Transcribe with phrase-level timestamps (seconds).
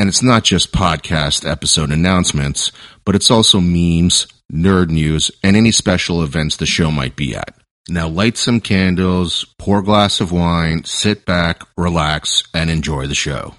[0.00, 2.72] And it's not just podcast episode announcements,
[3.04, 7.54] but it's also memes, nerd news, and any special events the show might be at.
[7.86, 13.14] Now light some candles, pour a glass of wine, sit back, relax, and enjoy the
[13.14, 13.56] show.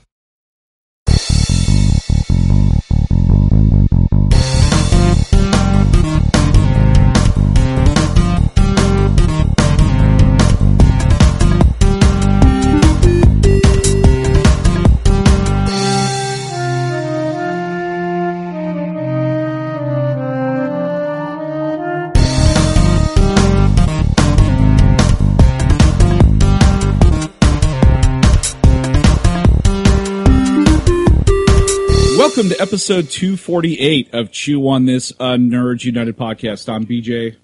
[32.51, 36.67] To episode 248 of Chew on This uh, Nerds United podcast.
[36.67, 37.37] I'm BJ.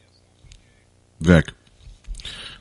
[1.21, 1.45] Vic.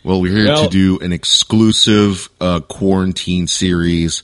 [0.05, 4.23] Well, we're here Well- to do an exclusive uh, quarantine series.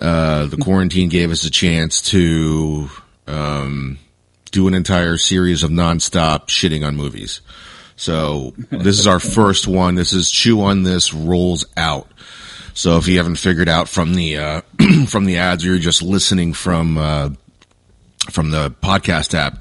[0.00, 2.88] Uh, the quarantine gave us a chance to
[3.26, 3.98] um,
[4.50, 7.42] do an entire series of nonstop shitting on movies.
[7.96, 9.96] So this is our first one.
[9.96, 12.08] This is Chew on This rolls out.
[12.74, 14.60] So if you haven't figured out from the uh,
[15.08, 17.30] from the ads, or you're just listening from uh,
[18.30, 19.60] from the podcast app.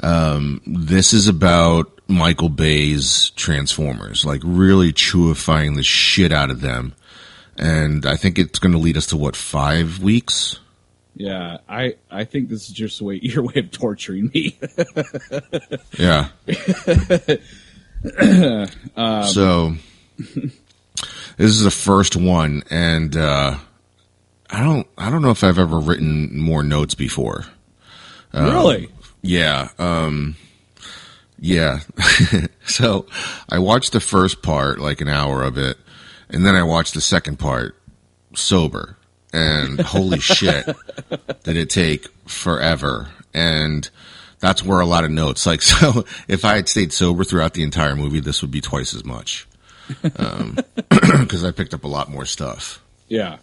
[0.00, 6.94] Um, this is about Michael Bay's Transformers, like really chewifying the shit out of them.
[7.58, 10.60] And I think it's going to lead us to what five weeks.
[11.14, 14.58] Yeah, I, I think this is just way, your way of torturing me.
[15.98, 16.28] Yeah.
[19.26, 19.74] so
[21.36, 23.56] this is the first one, and uh,
[24.50, 27.44] I don't I don't know if I've ever written more notes before.
[28.32, 28.88] really?
[29.22, 29.68] Yeah.
[29.78, 30.36] Um,
[31.38, 31.80] yeah.
[32.64, 33.06] so
[33.48, 35.76] I watched the first part, like an hour of it,
[36.28, 37.76] and then I watched the second part
[38.34, 38.96] sober.
[39.32, 40.66] And holy shit,
[41.42, 43.08] did it take forever.
[43.34, 43.88] And
[44.38, 47.62] that's where a lot of notes, like, so if I had stayed sober throughout the
[47.62, 49.46] entire movie, this would be twice as much.
[50.16, 50.56] Um,
[51.28, 52.82] cause I picked up a lot more stuff.
[53.08, 53.38] Yeah.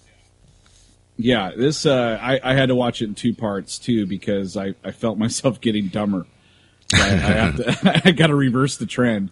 [1.16, 4.74] Yeah, this, uh, I, I had to watch it in two parts too because I,
[4.84, 6.26] I felt myself getting dumber.
[6.88, 9.32] So I, I have to, I got to reverse the trend.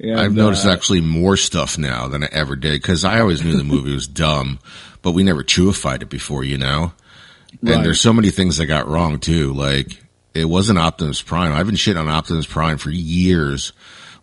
[0.00, 3.44] And, I've noticed uh, actually more stuff now than I ever did because I always
[3.44, 4.60] knew the movie was dumb,
[5.02, 6.92] but we never chewified it before, you know.
[7.62, 7.74] Right.
[7.74, 9.52] And there's so many things I got wrong too.
[9.52, 10.00] Like
[10.34, 11.52] it wasn't Optimus Prime.
[11.52, 13.72] I've been shitting on Optimus Prime for years.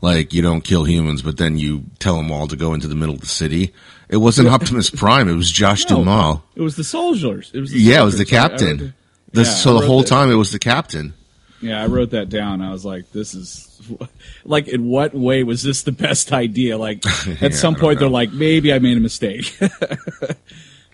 [0.02, 2.96] Like you don't kill humans, but then you tell them all to go into the
[2.96, 3.74] middle of the city.
[4.10, 5.28] It wasn't Optimus Prime.
[5.28, 6.44] It was Josh No, Duhamel.
[6.56, 7.50] It was the soldiers.
[7.54, 8.34] It was the Yeah, it was the soldiers.
[8.34, 8.78] I- I wrote captain.
[8.78, 8.94] the-
[9.42, 11.14] The- Yeah, so the whole that- time it was the captain.
[11.62, 12.62] Yeah, I wrote that down.
[12.62, 13.68] I was like, this is
[14.46, 16.78] like, in what way was this the best idea?
[16.78, 19.58] Like, at Yeah, some point, they're like, maybe I made a mistake.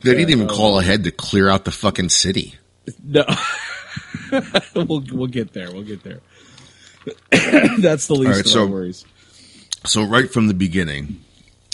[0.04, 2.56] They didn't even call ahead to clear out the fucking city.
[3.04, 3.24] no,
[4.74, 5.72] we'll we'll get there.
[5.72, 6.22] We'll get there.
[7.80, 9.06] That's the least right, of so- worries.
[9.84, 11.22] So right from the beginning,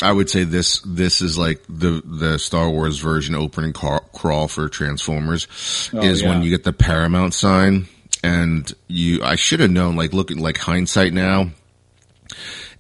[0.02, 4.70] I would say this this is like the the Star Wars version opening crawl for
[4.70, 7.88] Transformers Oh, is when you get the Paramount sign
[8.24, 11.50] and you I should have known like looking like hindsight now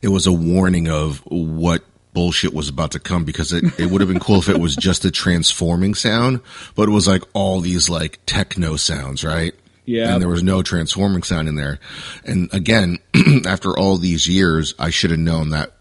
[0.01, 1.83] it was a warning of what
[2.13, 4.75] bullshit was about to come because it, it would have been cool if it was
[4.75, 6.39] just a transforming sound
[6.75, 9.53] but it was like all these like techno sounds right
[9.87, 10.11] Yeah.
[10.13, 11.79] and there was no transforming sound in there.
[12.25, 12.99] And again,
[13.47, 15.71] after all these years, I should have known that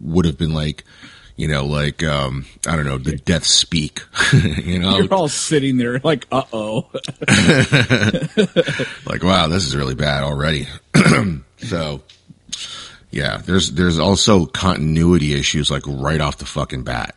[0.00, 0.82] would have been like,
[1.36, 4.00] you know, like um, I don't know, the death speak.
[4.32, 6.88] you know, You're all sitting there like, uh oh.
[9.06, 10.66] like wow, this is really bad already.
[11.58, 12.02] so,
[13.10, 17.14] yeah, there's there's also continuity issues like right off the fucking bat,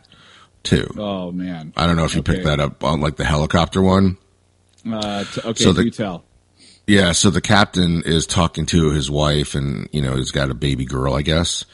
[0.62, 0.88] too.
[0.98, 1.72] Oh man.
[1.76, 4.16] I don't know if you picked that up on like the helicopter one.
[4.90, 6.24] Uh, t- okay, So the- you tell.
[6.86, 10.54] Yeah, so the captain is talking to his wife, and you know he's got a
[10.54, 11.64] baby girl, I guess.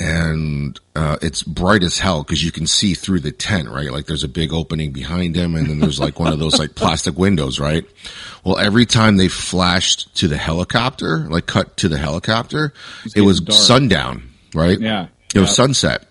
[0.00, 3.90] And uh, it's bright as hell because you can see through the tent, right?
[3.90, 6.76] Like there's a big opening behind him, and then there's like one of those like
[6.76, 7.84] plastic windows, right?
[8.44, 12.72] Well, every time they flashed to the helicopter, like cut to the helicopter,
[13.14, 13.58] it was dark.
[13.58, 14.78] sundown, right?
[14.80, 15.08] Yeah.
[15.34, 16.06] It was sunset.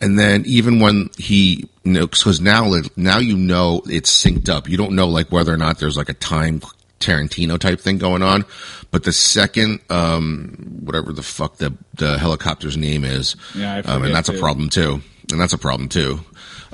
[0.00, 4.68] And then even when he, you know, because now, now you know it's synced up.
[4.68, 6.60] You don't know like whether or not there's like a time
[7.02, 8.44] Tarantino type thing going on.
[8.90, 14.04] But the second, um, whatever the fuck the the helicopter's name is, Yeah, I um,
[14.04, 14.36] and that's too.
[14.36, 15.00] a problem too.
[15.30, 16.20] And that's a problem too.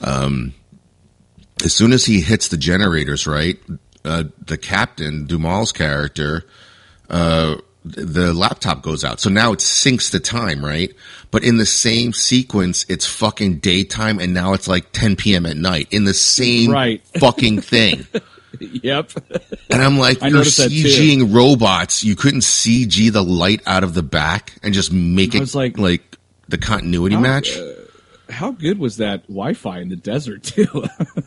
[0.01, 0.55] Um,
[1.65, 3.59] as soon as he hits the generators, right,
[4.05, 6.45] uh, the captain Duhamel's character,
[7.11, 9.19] uh, the laptop goes out.
[9.21, 10.93] So now it syncs the time, right?
[11.31, 15.47] But in the same sequence, it's fucking daytime, and now it's like 10 p.m.
[15.47, 17.03] at night in the same Right.
[17.19, 18.07] fucking thing.
[18.61, 19.11] Yep.
[19.71, 20.43] And I'm like, you're.
[20.43, 22.03] CGing robots.
[22.03, 26.17] You couldn't CG the light out of the back and just make it like- like
[26.49, 27.57] the continuity How, match.
[27.59, 27.73] uh,
[28.31, 30.67] How good was that Wi-Fi in the desert too?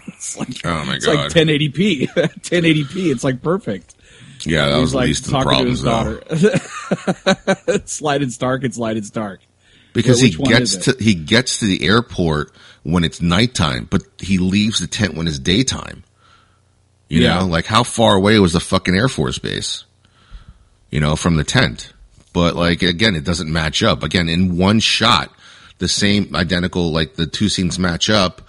[0.07, 2.07] it's like Oh, my god, it's like 1080p.
[2.09, 2.95] 1080p.
[3.11, 3.93] It's like perfect.
[4.43, 7.73] yeah, that was the like least of the talking to his problems, though.
[7.73, 8.63] it's light, it's dark.
[8.63, 9.41] It's light, it's dark.
[9.93, 12.51] because he gets to he gets to the airport
[12.83, 16.03] when it's nighttime, but he leaves the tent when it's daytime.
[17.11, 17.39] You Yeah.
[17.39, 19.83] know, like how far away was the fucking Air Force base?
[20.91, 21.91] You know, from the tent.
[22.33, 24.01] But like again, it doesn't match up.
[24.03, 25.31] Again, in one shot,
[25.79, 28.41] the same identical like the two scenes match up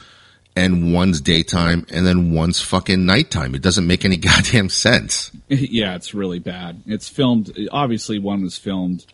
[0.54, 3.54] and one's daytime and then one's fucking nighttime.
[3.56, 5.32] It doesn't make any goddamn sense.
[5.48, 6.82] yeah, it's really bad.
[6.86, 7.50] It's filmed.
[7.72, 9.04] Obviously, one was filmed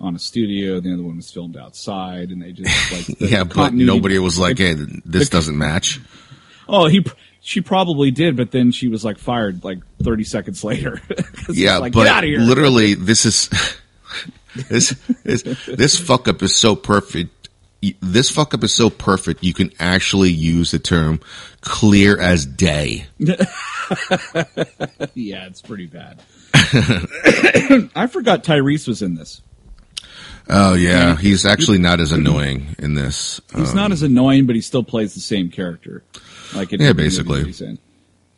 [0.00, 3.44] on a studio, the other one was filmed outside, and they just like the yeah,
[3.44, 4.74] but nobody was like, "Hey,
[5.04, 6.00] this doesn't match."
[6.68, 7.04] Oh, he.
[7.48, 11.00] She probably did, but then she was like fired like 30 seconds later.
[11.48, 12.40] Yeah, like, but get out of here.
[12.40, 13.48] literally, this is
[14.68, 14.90] this
[15.22, 17.48] this this fuck up is so perfect.
[18.00, 19.44] This fuck up is so perfect.
[19.44, 21.20] You can actually use the term
[21.60, 23.06] "clear as day."
[25.14, 26.20] Yeah, it's pretty bad.
[27.94, 29.40] I forgot Tyrese was in this.
[30.48, 33.40] Oh yeah, he's actually not as annoying in this.
[33.54, 36.02] He's Um, not as annoying, but he still plays the same character.
[36.54, 37.40] Like in Yeah, basically.
[37.60, 37.78] in.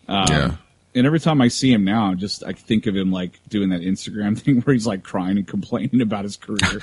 [0.09, 0.57] Uh, yeah,
[0.95, 3.81] And every time I see him now, just I think of him like doing that
[3.83, 6.81] Instagram thing where he's like crying and complaining about his career.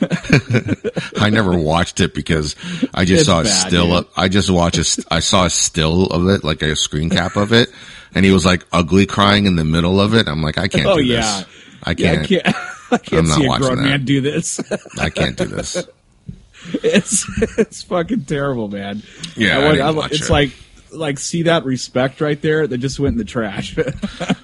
[1.20, 2.56] I never watched it because
[2.94, 3.86] I just It's saw a bad, still.
[3.86, 3.94] dude.
[3.94, 5.04] Of, I just watched a.
[5.10, 7.68] I saw a still of it, like a screen cap of it,
[8.14, 10.26] and he was like ugly crying in the middle of it.
[10.28, 11.46] I'm like, I can't oh do yeah, this.
[11.84, 12.28] I yeah, I can't.
[12.28, 12.46] can't.
[12.90, 13.82] I can't I'm not see a grown that.
[13.82, 14.60] man do this.
[15.00, 15.76] I can't do this.
[16.82, 17.24] it's
[17.58, 19.02] it's fucking terrible, man.
[19.36, 20.32] Yeah, I didn't watch it's it.
[20.32, 20.50] like
[20.94, 23.76] like see that respect right there that just went in the trash.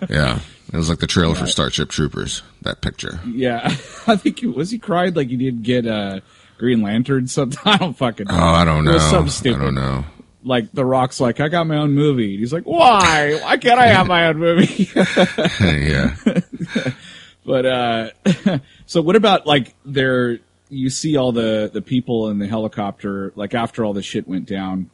[0.08, 0.40] Yeah,
[0.72, 2.42] it was like the trailer for Starship Troopers.
[2.62, 3.20] That picture.
[3.28, 3.60] yeah,
[4.08, 6.20] I think he, was he cried like he didn't get uh,
[6.58, 7.26] Green Lantern.
[7.28, 8.26] Something I don't fucking.
[8.26, 8.34] know.
[8.34, 8.98] Oh, I don't know.
[8.98, 10.04] something I don't know.
[10.42, 12.30] Like the Rock's like I got my own movie.
[12.32, 13.38] And he's like, why?
[13.42, 14.88] Why can't I have my own movie?
[15.60, 16.16] yeah.
[17.44, 18.10] But uh
[18.86, 20.38] so what about like there
[20.68, 24.46] you see all the the people in the helicopter like after all the shit went
[24.46, 24.90] down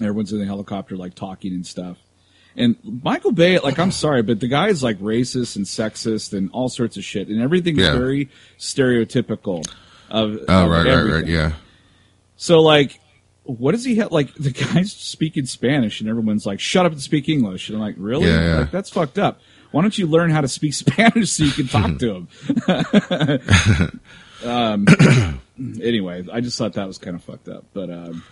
[0.00, 1.98] everyone's in the helicopter like talking and stuff.
[2.56, 6.50] And Michael Bay like I'm sorry but the guy is like racist and sexist and
[6.52, 7.92] all sorts of shit and everything's Yeah.
[7.96, 8.28] very
[8.58, 9.66] stereotypical
[10.10, 11.26] of Oh, of right, right, right.
[11.26, 11.52] Yeah.
[12.36, 12.98] So like
[13.44, 14.12] what does he have?
[14.12, 17.82] Like the guy's speaking Spanish, and everyone's like, "Shut up and speak English." And I'm
[17.82, 18.26] like, "Really?
[18.28, 18.58] Yeah, yeah.
[18.60, 19.40] Like, that's fucked up.
[19.72, 22.28] Why don't you learn how to speak Spanish so you can talk to him?"
[24.48, 24.86] um,
[25.82, 27.64] anyway, I just thought that was kind of fucked up.
[27.72, 28.22] But um,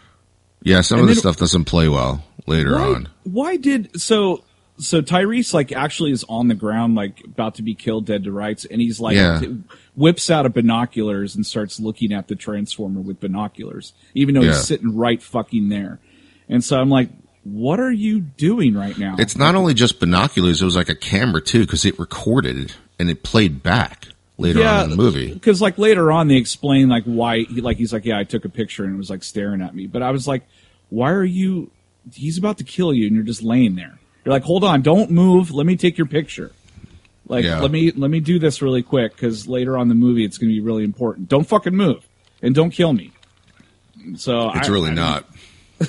[0.62, 3.08] Yeah, some And of the stuff doesn't play well later why, on.
[3.24, 4.44] why did so?
[4.78, 8.32] So Tyrese like actually is on the ground, like about to be killed, dead to
[8.32, 9.38] rights, and he's like Yeah.
[9.40, 9.56] t-
[9.94, 14.48] whips out of binoculars and starts looking at the transformer with binoculars, even though Yeah.
[14.52, 15.98] he's sitting right fucking there.
[16.48, 17.10] And so I'm like,
[17.44, 19.16] what are you doing right now?
[19.18, 23.10] It's not only just binoculars, it was like a camera too, because it recorded and
[23.10, 24.08] it played back
[24.40, 25.32] later on in the movie.
[25.32, 28.44] Because like later on, they explain like why he like he's like, yeah, I took
[28.44, 30.42] a picture and it was like staring at me, but I was like,
[30.88, 31.70] why are you?
[32.14, 33.98] He's about to kill you, and you're just laying there.
[34.24, 35.50] You're like, hold on, don't move.
[35.52, 36.52] Let me take your picture.
[37.26, 37.60] Like, Yeah.
[37.60, 40.36] let me let me do this really quick because later on in the movie, it's
[40.38, 41.28] going to be really important.
[41.28, 42.06] Don't fucking move
[42.42, 43.12] and don't kill me.
[44.16, 45.26] So It's I- really I- not.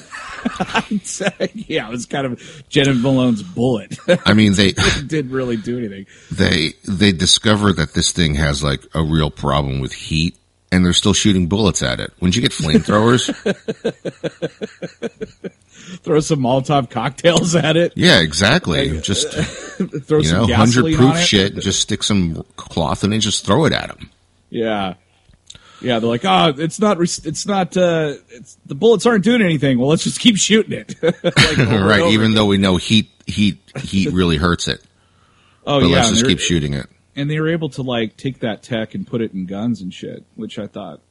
[1.54, 3.98] yeah, it was kind of Jenna Malone's bullet.
[4.26, 4.72] I mean, they
[5.08, 6.06] didn't really do anything.
[6.32, 10.36] they they discover that this thing has like a real problem with heat,
[10.72, 12.12] and they're still shooting bullets at it.
[12.20, 13.30] When you get flamethrowers,
[16.04, 17.94] Throw some Molotov cocktails at it.
[17.96, 19.00] yeah, exactly.
[19.02, 21.54] Just Throw you some know, hundred proof shit.
[21.54, 24.10] and Just stick some cloth in it, and just throw it at them.
[24.50, 24.96] Yeah.
[25.82, 29.80] Yeah, they're like, oh, it's not, it's not, uh, it's, the bullets aren't doing anything.
[29.80, 30.96] Well, let's just keep shooting it.
[31.04, 31.24] like,
[31.58, 32.02] right?
[32.12, 32.34] Even again.
[32.36, 34.82] though we know heat heat heat really hurts it,
[35.66, 36.88] oh but yeah, let's just keep shooting it.
[37.16, 39.94] and they were able to like take that tech and put it in guns and
[39.94, 41.02] shit, which I thought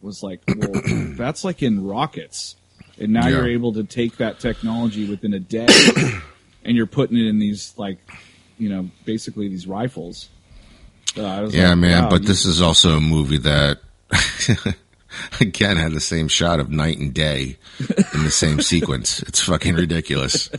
[0.00, 0.70] was like, well,
[1.16, 2.54] that's like in rockets,
[2.98, 3.36] and now Yeah.
[3.38, 5.66] you're able to take that technology within a day,
[6.64, 7.98] and you're putting it in these like
[8.58, 10.28] you know, basically these rifles.
[11.16, 12.02] Uh, Yeah, like, man.
[12.04, 13.78] wow, but you- this is also a movie that
[15.40, 17.56] again had the same shot of night and day
[18.14, 19.22] in the same sequence.
[19.30, 20.50] It's fucking ridiculous.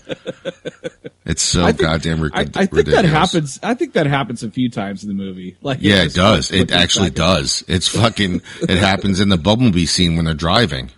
[1.26, 3.02] It's so think- goddamn rid- I, I think ridiculous.
[3.02, 3.60] that happens.
[3.64, 5.56] I think that happens a few times in the movie.
[5.62, 6.52] Like, Yeah, it does.
[6.52, 7.64] It actually does.
[7.68, 8.42] It's fucking.
[8.62, 10.90] It happens in the Bumblebee scene when they're driving.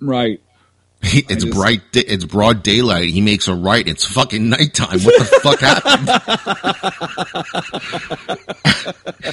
[0.00, 0.40] Right.
[1.04, 1.82] He, it's just- bright.
[1.94, 3.08] It's broad daylight.
[3.10, 3.86] He makes a right.
[3.86, 5.00] It's fucking nighttime.
[5.00, 6.08] What the fuck happened?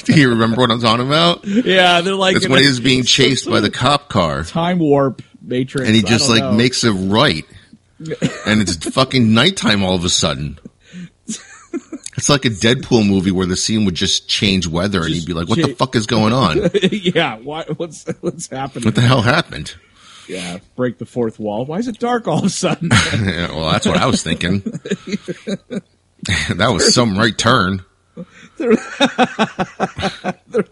[0.06, 1.46] Do you remember what I'm talking about?
[1.46, 5.22] Yeah, they're like That's in when he's being chased by the cop car, time warp
[5.42, 6.54] matrix, and he just like know.
[6.54, 7.46] makes a right,
[8.00, 10.60] and it's fucking nighttime all of a sudden.
[12.18, 15.34] It's like a Deadpool movie where the scene would just change weather, and he'd be
[15.34, 16.70] like, "What the fuck is going on?
[16.92, 17.38] yeah.
[17.38, 18.86] Why, what's what's happening?
[18.86, 19.74] What the hell happened?"
[20.32, 21.66] Yeah, break the fourth wall.
[21.66, 22.90] Why is it dark all of a sudden?
[22.92, 24.60] Yeah, well, that's what I was thinking.
[24.60, 27.84] that was some right turn.
[28.58, 28.78] they're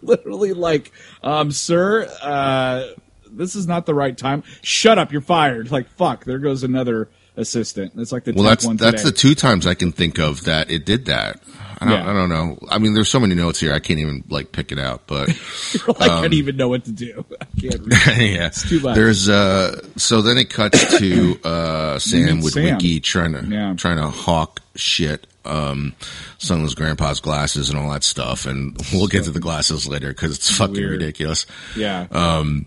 [0.00, 2.86] literally like, um, sir, uh,
[3.30, 4.44] this is not the right time.
[4.62, 5.70] Shut up, you're fired.
[5.70, 7.92] Like, fuck, there goes another assistant.
[7.96, 10.70] It's like the Well, that's one that's the two times I can think of that
[10.70, 11.42] it did that.
[11.80, 12.10] I don't, Yeah.
[12.10, 12.58] I don't know.
[12.70, 15.06] I mean, there's so many notes here, I can't even like pick it out.
[15.06, 15.28] But
[15.88, 17.24] like, I don't even know what to do.
[17.40, 18.32] I can't read.
[18.34, 18.94] yeah, too much.
[18.94, 22.74] There's uh, so then it cuts to uh, Sam with Sam.
[22.76, 23.74] Wiki trying to Yeah.
[23.76, 25.26] trying to hawk shit.
[25.42, 25.94] Um,
[26.38, 30.36] his grandpa's glasses and all that stuff, and we'll get to the glasses later because
[30.36, 30.90] it's fucking Weird.
[30.92, 31.46] ridiculous.
[31.74, 32.06] Yeah.
[32.10, 32.66] Um,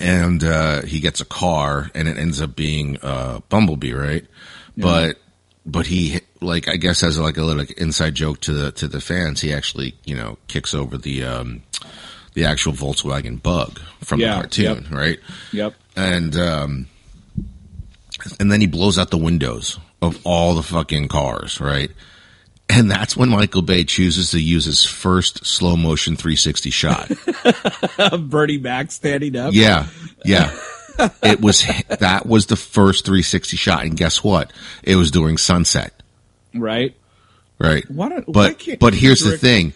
[0.00, 4.26] and uh, he gets a car, and it ends up being uh, Bumblebee, right?
[4.76, 5.18] But
[5.66, 9.00] but he like I guess as like a little inside joke to the to the
[9.00, 11.62] fans, he actually you know kicks over the um,
[12.34, 14.90] the actual Volkswagen Bug from Yeah, the cartoon, yep.
[14.92, 15.18] right?
[15.52, 15.74] yep.
[15.96, 16.86] And um,
[18.38, 21.90] and then he blows out the windows of all the fucking cars, right?
[22.68, 27.12] And that's when Michael Bay chooses to use his first slow motion 360 shot.
[28.28, 29.54] Bernie Mac standing up.
[29.54, 29.86] Yeah,
[30.24, 30.52] yeah.
[31.22, 34.52] It was that was the first 360 shot, and guess what?
[34.82, 35.92] It was during sunset,
[36.54, 36.94] Right.
[37.58, 37.84] right?
[37.90, 39.72] Why don't- why but but here's the direct- thing: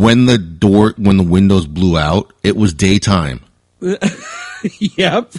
[0.00, 3.40] when the door, when the windows blew out, it was daytime.
[3.80, 5.30] yep.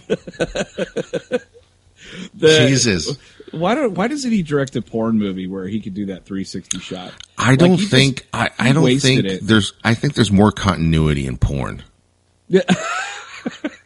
[2.33, 3.17] the, Jesus,
[3.51, 6.79] Why don't Why doesn't he direct a porn movie where he could do that 360
[6.79, 7.13] shot?
[7.37, 9.39] I don't think just- I, I don't think it.
[9.45, 11.83] there's I think there's more continuity in porn
[12.47, 12.61] Yeah.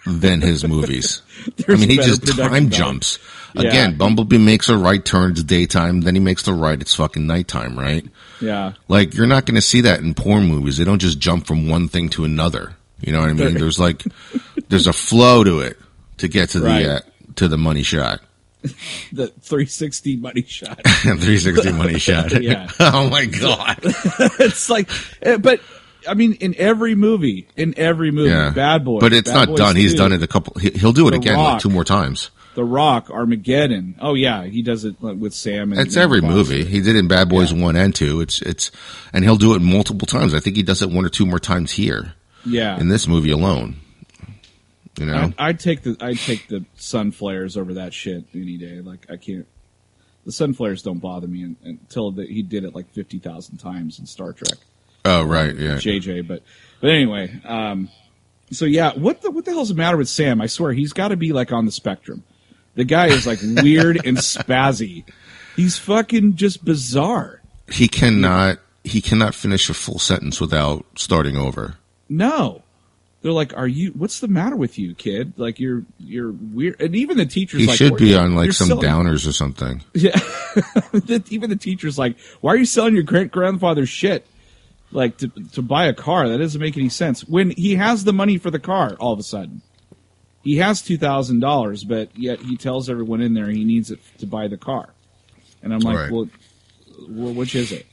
[0.06, 1.22] than his movies.
[1.68, 3.20] I mean, he just time jumps.
[3.56, 3.70] Yeah.
[3.70, 6.02] Again, Bumblebee makes a right turn, it's daytime.
[6.02, 8.06] Then he makes the right, it's fucking nighttime, right?
[8.42, 8.74] Yeah.
[8.88, 10.78] Like you're not going to see that in porn movies.
[10.78, 12.76] They don't just jump from one thing to another.
[13.02, 13.54] You know what I mean?
[13.56, 14.04] There's like
[14.70, 15.78] there's a flow to it
[16.18, 16.84] to get to Right.
[16.84, 17.00] the uh,
[17.36, 18.22] to the money shot.
[19.12, 20.82] The 360 money shot.
[20.86, 22.42] 360 money shot.
[22.42, 22.70] Yeah.
[22.80, 23.78] oh my god.
[23.84, 24.90] it's like,
[25.22, 25.60] eh, but
[26.08, 28.50] I mean, in every movie, in every movie, Yeah.
[28.52, 29.02] Bad Boys.
[29.02, 29.76] But it's Bad not Boys done.
[29.76, 32.30] He's done it a couple he- he'll do it The again like two more times.
[32.56, 33.96] The Rock, Armageddon.
[34.00, 35.72] Oh yeah, he does it like, with Sam.
[35.72, 36.64] And It's every movie.
[36.64, 37.64] He did it in Bad Boys Yeah.
[37.64, 38.22] 1 and 2.
[38.22, 38.70] It's it's
[39.12, 40.34] and he'll do it multiple times.
[40.36, 42.14] I think he does it one or two more times here
[42.46, 42.80] Yeah.
[42.80, 43.78] in this movie alone.
[45.00, 45.16] You know?
[45.16, 48.82] I'd, I'd take the I'd take the sun flares over that shit any day.
[48.82, 49.48] Like I can't.
[50.26, 53.98] The sun flares don't bother me until the, he did it like fifty thousand times
[54.00, 54.58] in Star Trek.
[55.06, 55.56] Oh, right.
[55.56, 55.76] Yeah.
[55.76, 56.44] JJ, but
[56.82, 57.90] but anyway, um,
[58.52, 60.42] so yeah, what the what the hell's the matter with Sam?
[60.42, 62.24] I swear he's got to be like on the spectrum.
[62.76, 65.06] The guy is like weird and spazzy.
[65.56, 67.42] He's fucking just bizarre.
[67.72, 71.76] he cannot he cannot finish a full sentence without starting over.
[72.10, 72.62] No.
[73.22, 73.92] They're like, "Are you?
[73.92, 75.32] What's the matter with you, kid?
[75.38, 78.68] Like you're you're weird." And even the teachers He like, should be on like some
[78.68, 79.82] selling- downers or something.
[79.94, 80.20] Yeah.
[81.30, 84.28] Even the teacher's like, "Why are you selling your great grandfather's shit?
[84.94, 86.30] Like to to buy a car?
[86.30, 89.20] That doesn't make any sense." When he has the money for the car, all of
[89.20, 89.62] a sudden,
[90.44, 94.00] he has two thousand dollars, but yet he tells everyone in there he needs it
[94.20, 94.94] to buy the car.
[95.62, 96.12] And I'm like, Right.
[96.12, 96.30] well,
[97.10, 97.86] well, which is it?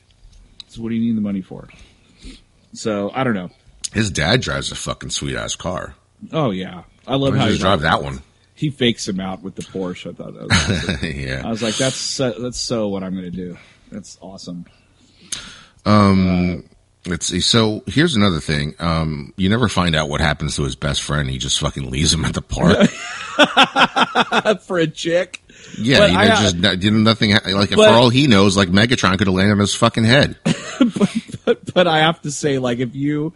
[0.69, 1.69] So what do you need the money for?
[2.73, 3.51] So I don't know.
[3.93, 5.95] His dad drives a fucking sweet ass car.
[6.33, 8.21] Oh yeah, I love how he just drive that one?
[8.55, 10.11] He fakes him out with the Porsche.
[10.11, 11.47] I thought that was awesome.
[11.47, 13.57] I was like, that's so, that's so what I'm going to do.
[13.91, 14.67] That's awesome.
[15.87, 16.70] Um, uh,
[17.07, 17.41] Let's see.
[17.41, 18.75] So here's another thing.
[18.79, 21.31] Um, you never find out what happens to his best friend.
[21.31, 22.89] He just fucking leaves him at the park.
[24.65, 25.43] For a chick.
[25.79, 27.33] Yeah, But he I, uh, just did nothing.
[27.33, 30.37] Like but- for all he knows, like Megatron could have landed on his fucking head.
[31.75, 33.33] but I have to say, like, if you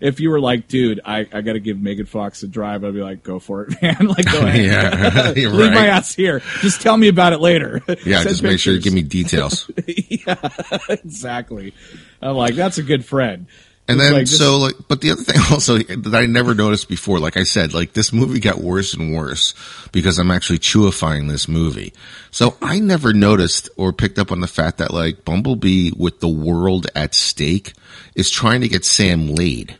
[0.00, 2.94] if you were like, dude, I, I got to give Megan Fox a drive, I'd
[2.94, 4.06] be like, go for it, man.
[4.06, 5.36] like, go ahead.
[5.36, 6.40] Yeah, Leave my ass here.
[6.60, 7.82] Just tell me about it later.
[8.04, 9.70] Yeah, just make sure you give me details.
[9.86, 10.48] yeah,
[10.88, 11.74] exactly.
[12.22, 13.46] I'm like, that's a good friend.
[13.90, 16.90] And then like, just- so like, but the other thing also that I never noticed
[16.90, 19.54] before, like I said, like this movie got worse and worse
[19.92, 21.94] because I'm actually chewifying this movie.
[22.30, 26.28] So I never noticed or picked up on the fact that like Bumblebee with the
[26.28, 27.72] world at stake
[28.14, 29.78] is trying to get Sam laid.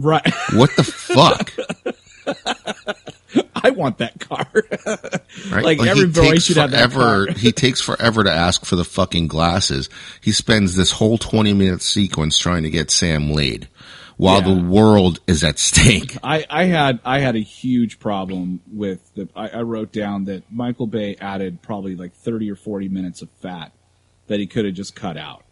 [0.00, 0.26] Right.
[0.54, 1.52] What the fuck?
[3.62, 4.46] I want that car.
[5.50, 5.64] Right?
[5.64, 7.26] Like, he every boy should have that car.
[7.28, 9.88] he takes forever to ask for the fucking glasses.
[10.20, 13.68] He spends this whole 20 minute sequence trying to get Sam laid
[14.16, 14.54] while Yeah.
[14.54, 16.16] the world is at stake.
[16.22, 19.28] I, I had I had a huge problem with the.
[19.34, 23.30] I, I wrote down that Michael Bay added probably like thirty or forty minutes of
[23.40, 23.72] fat
[24.26, 25.44] that he could have just cut out,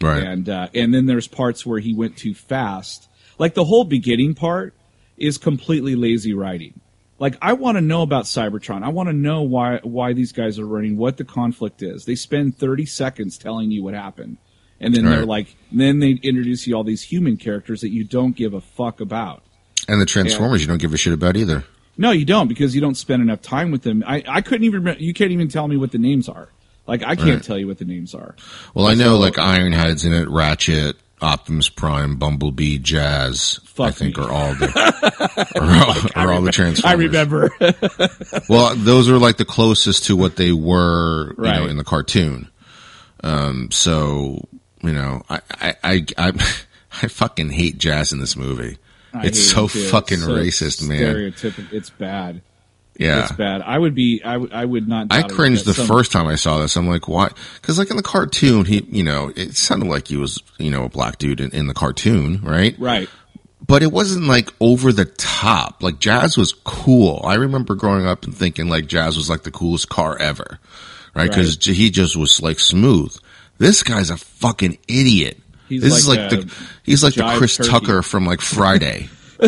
[0.00, 0.22] Right.
[0.22, 3.08] and uh, and then there's parts where he went too fast.
[3.40, 4.74] Like the whole beginning part
[5.16, 6.78] is completely lazy writing.
[7.18, 8.84] Like I want to know about Cybertron.
[8.84, 12.04] I want to know why why these guys are running, what the conflict is.
[12.04, 14.36] They spend 30 seconds telling you what happened.
[14.78, 18.36] And then they're like then they introduce you all these human characters that you don't
[18.36, 19.42] give a fuck about.
[19.88, 21.64] And the Transformers, you don't give a shit about either.
[21.98, 24.04] No, you don't because you don't spend enough time with them.
[24.06, 26.48] I, I couldn't even you can't even tell me what the names are.
[26.86, 27.42] Like I can't Right.
[27.42, 28.34] tell you what the names are.
[28.74, 33.60] Well, I know So- like Ironhide's in it, Ratchet, Optimus Prime, Bumblebee, Jazz.
[33.78, 34.24] I think me.
[34.24, 35.50] are all the
[36.16, 36.84] are all, are all the Transformers.
[36.84, 37.50] I remember.
[38.48, 42.48] Well, those are like the closest to what they were, you know, in the cartoon.
[43.22, 44.48] Um, so
[44.82, 46.28] you know, I I I I,
[47.02, 48.78] I fucking hate Jazz in this movie.
[49.12, 50.98] I it's so it, fucking It's so racist, man.
[50.98, 51.72] Stereotypical.
[51.72, 52.42] It's bad.
[53.00, 53.22] Yeah.
[53.22, 53.62] It's bad.
[53.62, 54.22] I would be.
[54.22, 54.52] I would.
[54.52, 55.06] I would not.
[55.10, 56.76] I cringed the some- first time I saw this.
[56.76, 57.30] I'm like, why?
[57.54, 60.84] Because like in the cartoon, he, you know, it sounded like he was, you know,
[60.84, 62.76] a black dude in, in the cartoon, right?
[62.78, 63.08] Right.
[63.66, 65.82] But it wasn't like over the top.
[65.82, 67.22] Like Jazz was cool.
[67.24, 70.58] I remember growing up and thinking like Jazz was like the coolest car ever,
[71.14, 71.28] right?
[71.30, 71.76] Because Right.
[71.76, 73.16] he just was like smooth.
[73.58, 75.38] This guy's a fucking idiot.
[75.68, 77.70] He's this is like like the he's like the Chris turkey.
[77.70, 79.08] Tucker from like Friday.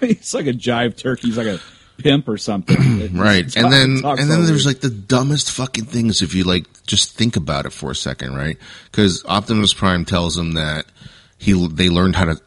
[0.00, 1.28] He's like a jive turkey.
[1.28, 1.60] He's like a
[2.02, 2.76] pimp or something.
[3.20, 3.54] Right.
[3.56, 7.36] And then and then there's like the dumbest fucking things if you like just think
[7.36, 8.56] about it for a second, right?
[8.92, 10.86] Cuz Optimus Prime tells him that
[11.38, 12.40] he they learned how to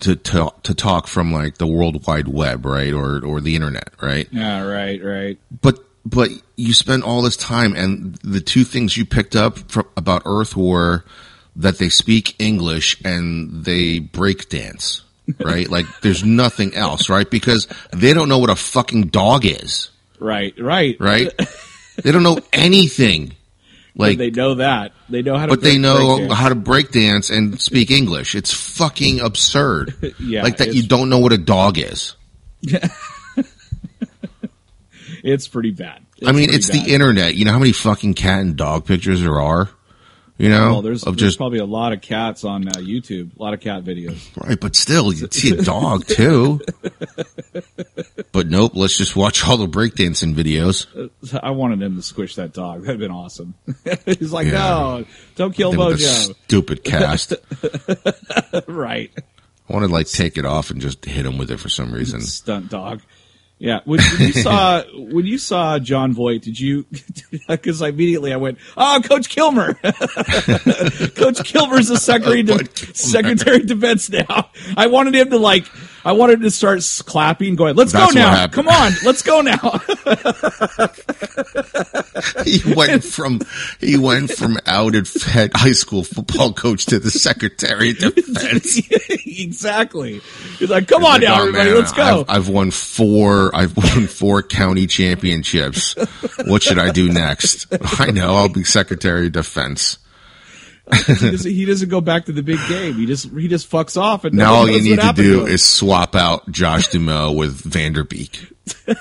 [0.00, 2.92] to to to talk from like the world wide web, right?
[2.92, 4.28] Or or the internet, right?
[4.30, 4.62] Yeah.
[4.62, 5.02] Right.
[5.02, 5.38] Right.
[5.60, 9.86] But but you spend all this time and the two things you picked up from,
[9.96, 11.04] about Earth were
[11.56, 15.02] that they speak English and they break dance,
[15.40, 15.68] right?
[15.68, 17.30] like there's nothing else, right?
[17.30, 19.90] Because they don't know what a fucking dog is
[20.24, 20.54] Right.
[20.58, 20.96] Right.
[20.98, 21.32] right?
[22.02, 23.34] they don't know anything.
[23.96, 24.92] Like, they know that.
[25.08, 25.50] They know how to.
[25.50, 28.34] but they know break how to break dance and speak English.
[28.34, 30.14] It's fucking absurd.
[30.18, 32.16] Yeah, like that you don't know what a dog is.
[35.22, 36.04] It's pretty bad.
[36.26, 36.84] I mean, it's bad.
[36.84, 37.34] the internet.
[37.34, 39.70] You know how many fucking cat and dog pictures there are?
[40.36, 43.36] You know, Well, there's, of there's just probably a lot of cats on uh, YouTube.
[43.38, 44.18] A lot of cat videos.
[44.36, 46.60] right, but still, you see a dog too.
[48.32, 50.86] but nope, let's just watch all the breakdancing videos.
[51.40, 52.82] I wanted him to squish that dog.
[52.82, 53.54] That'd been awesome.
[54.06, 54.52] He's like, Yeah.
[54.54, 55.04] no,
[55.36, 56.34] don't kill Mojo.
[56.44, 57.34] stupid cast.
[58.66, 59.12] right.
[59.68, 61.92] I want to like take it off and just hit him with it for some
[61.92, 62.20] reason.
[62.20, 63.02] Stunt dog.
[63.64, 63.80] Yeah.
[63.86, 66.84] When, when you saw when you saw Jon Voight, did you?
[67.48, 69.74] Because immediately I went, "Oh, Coach Kilmer!
[71.14, 75.66] Coach Kilmer's the secretary What de- secretary of defense now." I wanted him to like,
[76.04, 78.46] I wanted to start clapping, going, "Let's That's go now!
[78.48, 79.56] Come on, let's go now!"
[82.44, 83.40] he went from
[83.80, 88.80] he went from outed head high school football coach to the secretary of defense.
[89.26, 90.20] exactly.
[90.58, 93.54] He's like, "Come on Like, now, oh, everybody, man, let's go!" I've, I've won four.
[93.56, 95.94] I've won four county championships.
[96.44, 97.66] What should I do next?
[98.00, 98.34] I know.
[98.34, 99.98] I'll be secretary of defense.
[100.92, 102.94] He, doesn't, he doesn't go back to the big game.
[102.94, 105.48] He just he just fucks off, and Now all you need to do him.
[105.48, 108.52] is swap out Josh Duhamel with Van Der Beek.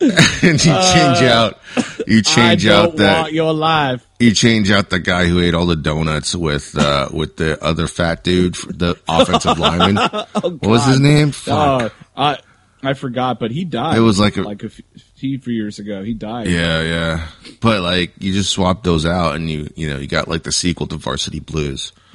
[0.00, 1.58] and you change out
[2.06, 4.06] you change Uh, I out that your life.
[4.20, 7.88] you change out the guy who ate all the donuts with uh with the other
[7.88, 9.96] fat dude the offensive lineman
[10.32, 11.92] what was his name Fuck.
[11.92, 12.38] Oh, I
[12.80, 13.96] I forgot, but he died.
[13.96, 14.70] It was like a- like a
[15.18, 16.02] f- few few years ago.
[16.02, 16.46] He died.
[16.46, 17.26] yeah yeah
[17.60, 20.52] but like you just swap those out and you you know you got like the
[20.52, 21.92] sequel to varsity blues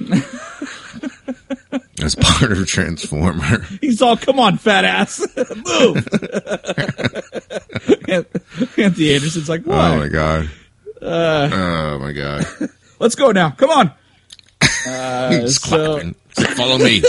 [2.02, 6.08] as part of transformer He's all, "Come on, fat ass, move."
[8.78, 10.50] Anthony Anderson's like, "What?" oh my god
[11.02, 11.50] uh.
[11.52, 12.46] oh my god!
[12.98, 13.50] Let's go now.
[13.50, 13.92] Come on.
[14.86, 16.12] Uh, He's so-.
[16.56, 17.02] Follow me.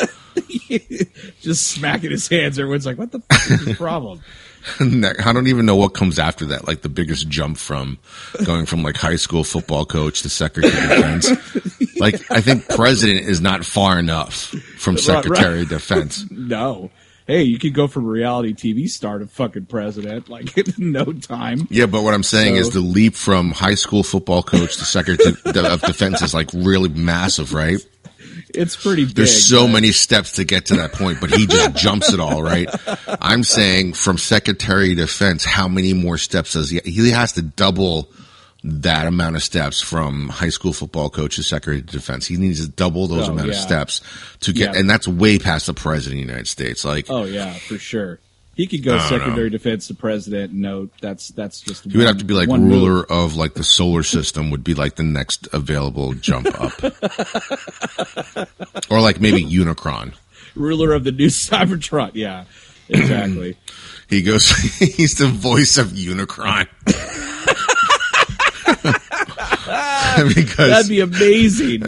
[1.42, 2.60] Just smacking his hands.
[2.60, 4.22] Everyone's like, what the fuck is his problem?
[4.80, 6.68] I don't even know what comes after that.
[6.68, 7.98] Like the biggest jump from
[8.46, 11.32] going from like high school football coach to secretary of defense.
[11.98, 14.34] Like I think president is not far enough
[14.78, 16.26] from secretary of defense.
[16.32, 16.92] No.
[17.26, 21.68] Hey, you could go from reality TV star to fucking president, like in no time.
[21.72, 24.86] Yeah, but what I'm saying So- is the leap from high school football coach to
[24.86, 27.80] secretary of defense is like really massive, right?
[28.54, 29.16] It's pretty big.
[29.16, 32.20] There's so but- many steps to get to that point, but he just jumps it
[32.20, 32.70] all, right?
[33.22, 36.80] I'm saying from Secretary of Defense, how many more steps does he?
[36.84, 38.10] He has to double
[38.64, 42.26] that amount of steps from high school football coach to Secretary of Defense.
[42.26, 44.02] He needs to double those Oh, amount of steps
[44.42, 44.80] to get, Yeah.
[44.80, 46.84] and that's way past the president of the United States.
[46.84, 48.20] Like, Oh yeah, for sure.
[48.56, 49.56] He could go I don't secretary know.
[49.56, 50.54] of defense to president.
[50.54, 51.84] No, that's that's just.
[51.92, 54.96] he would have to be like ruler of like the solar system would be like
[54.96, 56.72] the next available jump up.
[58.90, 60.14] or like maybe Unicron.
[60.56, 62.12] ruler of the new Cybertron.
[62.14, 62.46] Yeah,
[62.90, 63.58] exactly.
[64.08, 66.68] He goes, he's the voice of Unicron.
[70.36, 71.84] because That'd be amazing.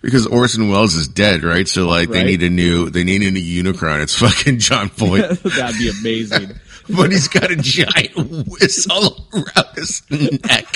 [0.00, 1.66] Because Orson Welles is dead, right?
[1.66, 4.02] So like they need a new they need a new Unicron.
[4.02, 6.52] It's fucking Jon Voight, That'd be amazing.
[6.96, 10.66] but he's got a giant whistle around his neck.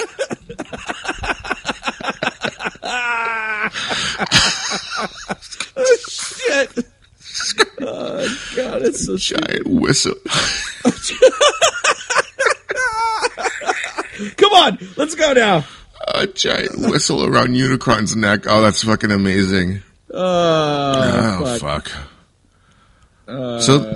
[5.74, 6.87] Oh, shit.
[7.80, 10.14] Oh god, it's so Giant whistle.
[14.37, 15.64] Come on, let's go now.
[16.22, 18.44] A giant whistle around Unicron's neck.
[18.46, 19.82] Oh, that's fucking amazing.
[20.12, 21.88] Uh, Oh fuck.
[21.88, 23.61] fuck.
[23.61, 23.94] so,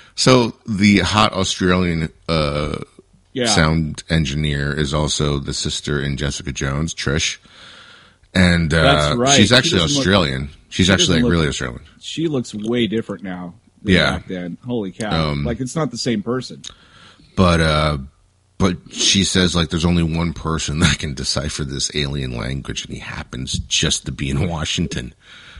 [0.14, 2.78] so the hot Australian uh,
[3.32, 3.46] yeah.
[3.46, 7.38] sound engineer is also the sister in Jessica Jones, Trish,
[8.34, 9.36] and uh, right.
[9.36, 10.50] she's actually look- Australian.
[10.68, 11.82] she's she actually look- really Australian.
[12.00, 13.54] She looks way different now.
[13.82, 14.10] Than Yeah.
[14.18, 15.30] Back then, holy cow!
[15.30, 16.62] Um, like it's not the same person.
[17.36, 17.98] But uh,
[18.58, 22.92] but she says like there's only one person that can decipher this alien language, and
[22.94, 25.14] he happens just to be in Washington,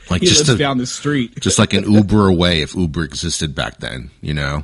[0.09, 1.39] like He just lives to, down the street.
[1.39, 4.63] just like an Uber away if Uber existed back then, you know.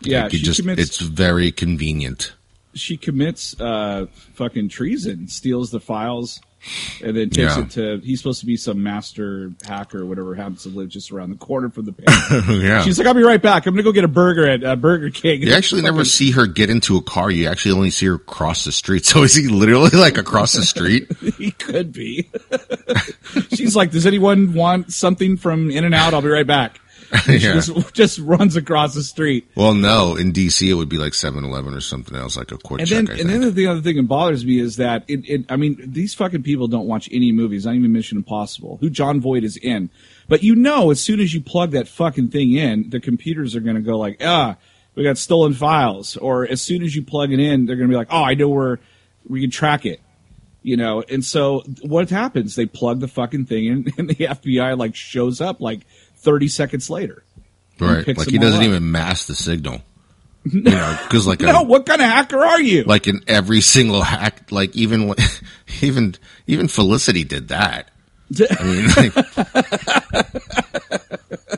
[0.00, 0.80] Yeah, Like, you she just commits.
[0.82, 2.32] it's very convenient.
[2.74, 6.40] she commits uh, fucking treason, steals the files,
[7.02, 7.62] and then takes Yeah.
[7.62, 8.00] it to.
[8.04, 11.36] He's supposed to be some master hacker, or whatever, happens to live just around the
[11.36, 12.54] corner from the panel.
[12.62, 12.82] yeah.
[12.82, 13.66] She's like, "I'll be right back.
[13.66, 16.46] I'm gonna go get a burger at uh, Burger King." You actually never see her
[16.46, 17.30] get into a car.
[17.30, 19.04] You actually only see her cross the street.
[19.16, 21.06] So is he literally like across the street?
[21.38, 22.28] he could be.
[23.54, 26.14] She's like, "Does anyone want something from In and Out?
[26.14, 26.80] I'll be right back."
[27.26, 27.60] Yeah.
[27.60, 29.48] just just runs across the street.
[29.54, 32.80] Well, no, in DC it would be like 7-Eleven or something else, like a quick
[32.80, 35.44] And then, and then the other thing that bothers me is that it, it.
[35.50, 39.20] I mean, these fucking people don't watch any movies, not even Mission Impossible, who Jon
[39.20, 39.90] Voight is in.
[40.28, 43.60] But you know, as soon as you plug that fucking thing in, the computers are
[43.60, 44.56] going to go like, ah,
[44.94, 46.16] we got stolen files.
[46.16, 48.34] Or as soon as you plug it in, they're going to be like, oh, I
[48.34, 48.80] know where
[49.28, 50.00] we can track it.
[50.62, 52.56] You know, and so what happens?
[52.56, 55.86] They plug the fucking thing in, and the FBI like shows up like
[56.26, 57.22] thirty seconds later.
[57.80, 58.66] right, like he doesn't up.
[58.66, 59.80] even mask the signal.
[60.48, 62.84] You know, because like No, a, what kind of hacker are you?
[62.84, 65.12] like in every single hack, like even
[65.82, 66.14] even
[66.46, 67.90] even Felicity did that.
[68.60, 69.12] I mean, like,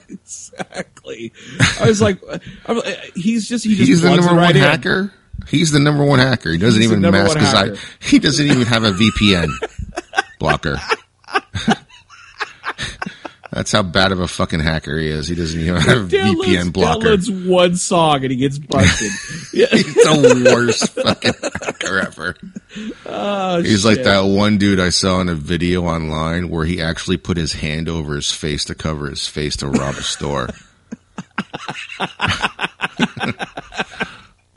[0.09, 1.33] exactly.
[1.81, 2.19] I was like,
[2.67, 2.81] I'm,
[3.15, 4.63] he's just he just he's the number right one in.
[4.63, 5.13] hacker.
[5.49, 6.51] He's the number one hacker.
[6.53, 7.77] He doesn't He's even mask his eye.
[8.01, 9.49] He doesn't even have a VPN
[10.39, 10.77] blocker.
[13.59, 15.27] That's how bad of a fucking hacker he is.
[15.27, 17.09] He doesn't even have a VPN blocker.
[17.16, 19.11] downloads one song and he gets busted.
[19.53, 19.66] yeah.
[19.73, 22.37] He's the worst fucking hacker ever.
[23.05, 27.16] Oh, He's like that one dude I saw in a video online where he actually
[27.16, 30.51] put his hand over his face to cover his face to rob a store.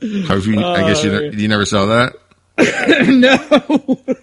[0.00, 0.24] You,
[0.64, 2.14] I guess you, uh, you never saw that?
[3.08, 3.36] no.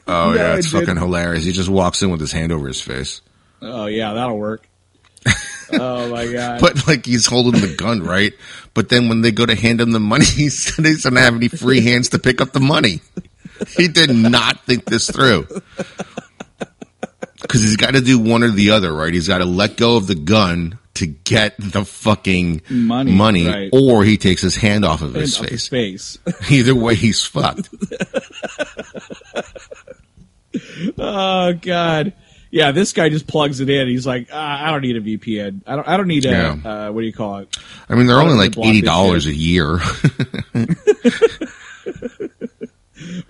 [0.08, 1.00] Oh yeah, I it's fucking didn't.
[1.00, 1.44] hilarious.
[1.46, 3.22] He just walks in with his hand over his face,
[3.62, 4.68] Oh yeah, that'll work.
[5.74, 6.62] Oh my god.
[6.62, 8.34] but like he's holding the gun, right?
[8.74, 11.82] But then when they go to hand him the money, he doesn't have any free
[11.82, 13.02] hands to pick up the money.
[13.78, 15.48] He did not think this through.
[17.42, 19.14] Because he's got to do one or the other, right?
[19.14, 23.70] He's got to let go of the gun to get the fucking Money, right.
[23.72, 26.18] or he takes his hand off of his up his face.
[26.18, 26.52] face.
[26.52, 27.70] Either way, he's fucked.
[30.98, 32.14] oh god.
[32.52, 33.88] Yeah, this guy just plugs it in.
[33.88, 35.62] He's like, ah, I don't need a VPN.
[35.68, 35.88] I don't.
[35.88, 36.30] I don't need a.
[36.30, 36.58] Yeah.
[36.66, 37.56] Uh, what do you call it?
[37.88, 39.80] I mean, they're only do they like eighty dollars a year.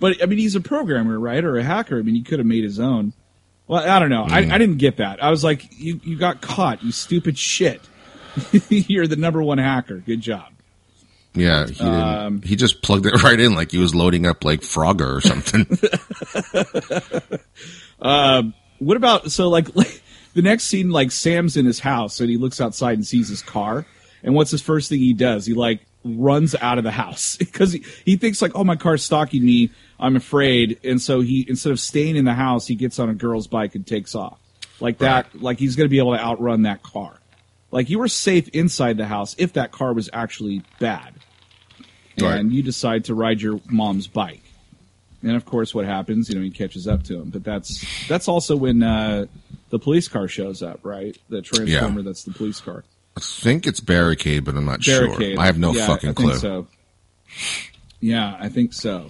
[0.00, 1.98] but I mean, he's a programmer, right, or a hacker.
[1.98, 3.12] I mean, he could have made his own.
[3.66, 4.24] Well, I don't know.
[4.28, 5.22] I, I didn't get that.
[5.22, 7.80] I was like, you you got caught, you stupid shit.
[8.68, 9.98] You're the number one hacker.
[9.98, 10.52] Good job.
[11.34, 14.62] Yeah, he, Um, he just plugged it right in like he was loading up like
[14.62, 15.66] Frogger or something.
[18.80, 20.02] What about so like, like
[20.34, 20.90] the next scene?
[20.90, 23.86] Like Sam's in his house and he looks outside and sees his car.
[24.24, 25.46] And what's his first thing he does?
[25.46, 29.04] He like runs out of the house because he, he thinks like, oh, my car's
[29.04, 29.70] stalking me.
[29.98, 30.80] I'm afraid.
[30.82, 33.74] And so he instead of staying in the house, he gets on a girl's bike
[33.74, 34.38] and takes off
[34.80, 35.40] like that.
[35.40, 37.14] Like he's going to be able to outrun that car.
[37.70, 41.14] Like you were safe inside the house if that car was actually bad,
[42.20, 42.38] Right.
[42.40, 44.42] and you decide to ride your mom's bike.
[45.22, 46.28] And of course, what happens?
[46.28, 47.30] You know, he catches up to him.
[47.30, 49.26] But that's that's also when uh,
[49.70, 51.16] the police car shows up, right?
[51.28, 52.84] The transformer that's the police car.
[53.16, 55.34] I think it's Barricade, but I'm not Barricade.
[55.34, 55.40] sure.
[55.40, 56.38] I have no Yeah, fucking I think clue.
[56.38, 56.66] So.
[58.00, 59.08] Yeah, I think so.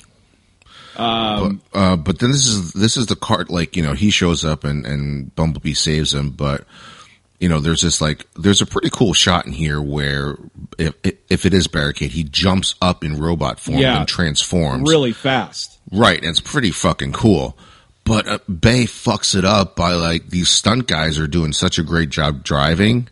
[0.97, 4.45] But, uh, but then this is this is the cart like you know he shows
[4.45, 6.65] up and and Bumblebee saves him, but
[7.41, 10.37] you know there's this like there's a pretty cool shot in here where
[10.79, 10.95] if
[11.29, 13.99] if it is Barricade, he jumps up in robot form Yeah.
[13.99, 15.79] and transforms Really fast.
[15.91, 17.57] Right, and it's pretty fucking cool.
[18.05, 21.83] But uh, Bay fucks it up by like these stunt guys are doing such a
[21.83, 23.09] great job driving,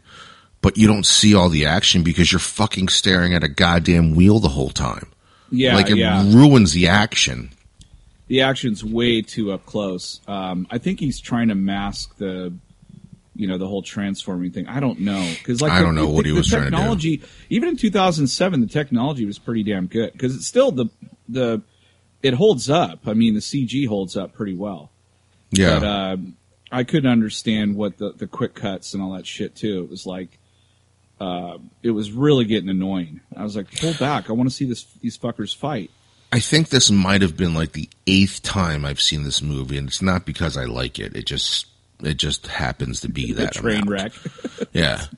[0.60, 4.38] but you don't see all the action because you're fucking staring at a goddamn wheel
[4.40, 5.06] the whole time.
[5.50, 6.22] Yeah, like it yeah.
[6.26, 7.50] ruins the action.
[8.26, 10.20] the action's way too up close.
[10.28, 12.52] Um, I think he's trying to mask the,
[13.38, 14.66] you know, the whole transforming thing.
[14.66, 16.64] I don't know because like I the- don't know the- what he the was trying
[16.64, 16.76] to do.
[16.76, 20.86] technology, Even in 2007, the technology was pretty damn good because it's still the
[21.28, 21.62] the
[22.22, 23.06] it holds up.
[23.06, 24.90] I mean, the CG holds up pretty well.
[25.52, 26.36] Yeah, But um,
[26.70, 29.84] I couldn't understand what the the quick cuts and all that shit too.
[29.84, 30.38] It was like.
[31.20, 33.20] Uh, it was really getting annoying.
[33.36, 34.30] I was like, "Pull back!
[34.30, 35.90] I want to see this these fuckers fight."
[36.30, 39.88] I think this might have been like the eighth time I've seen this movie, and
[39.88, 41.16] it's not because I like it.
[41.16, 41.66] It just
[42.02, 43.90] it just happens to be The that train amount.
[43.90, 44.12] wreck.
[44.72, 44.96] Yeah.
[45.06, 45.16] Train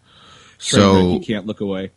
[0.59, 1.91] so wreck, you can't look away.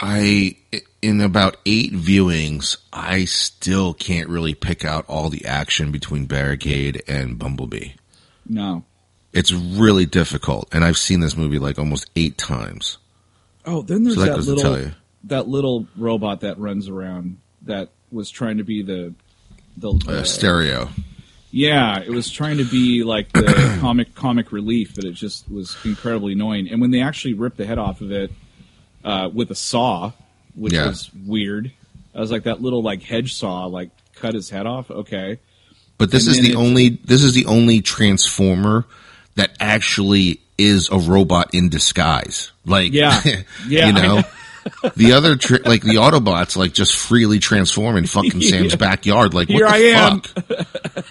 [0.00, 0.56] I
[1.02, 7.02] in about eight viewings, I still can't really pick out all the action between Barricade
[7.06, 7.90] and Bumblebee.
[8.48, 8.84] No.
[9.32, 12.96] It's really difficult, and I've seen this movie like almost eight times.
[13.66, 14.76] Oh, then there's So that that goes tell you.
[14.84, 14.92] little
[15.24, 19.12] that little robot that runs around that was trying to be the
[19.76, 20.88] the Uh, stereo.
[21.50, 25.76] Yeah, it was trying to be like the comic comic relief, but it just was
[25.84, 26.68] incredibly annoying.
[26.70, 28.30] And when they actually ripped the head off of it
[29.04, 30.12] uh, with a saw,
[30.54, 30.86] which Yeah.
[30.88, 31.72] was weird,
[32.14, 34.90] I was like that little like hedge saw like cut his head off.
[34.90, 35.38] Okay,
[35.96, 38.84] But this And is the only this is the only transformer
[39.36, 42.50] that actually is a robot in disguise.
[42.66, 43.20] Like Yeah.
[43.68, 44.22] Yeah, you know.
[44.96, 48.76] The other, tri- like the Autobots, like just freely transform in fucking Sam's Yeah.
[48.76, 49.32] backyard.
[49.32, 50.20] Like, Here what I the am.
[50.20, 51.06] fuck?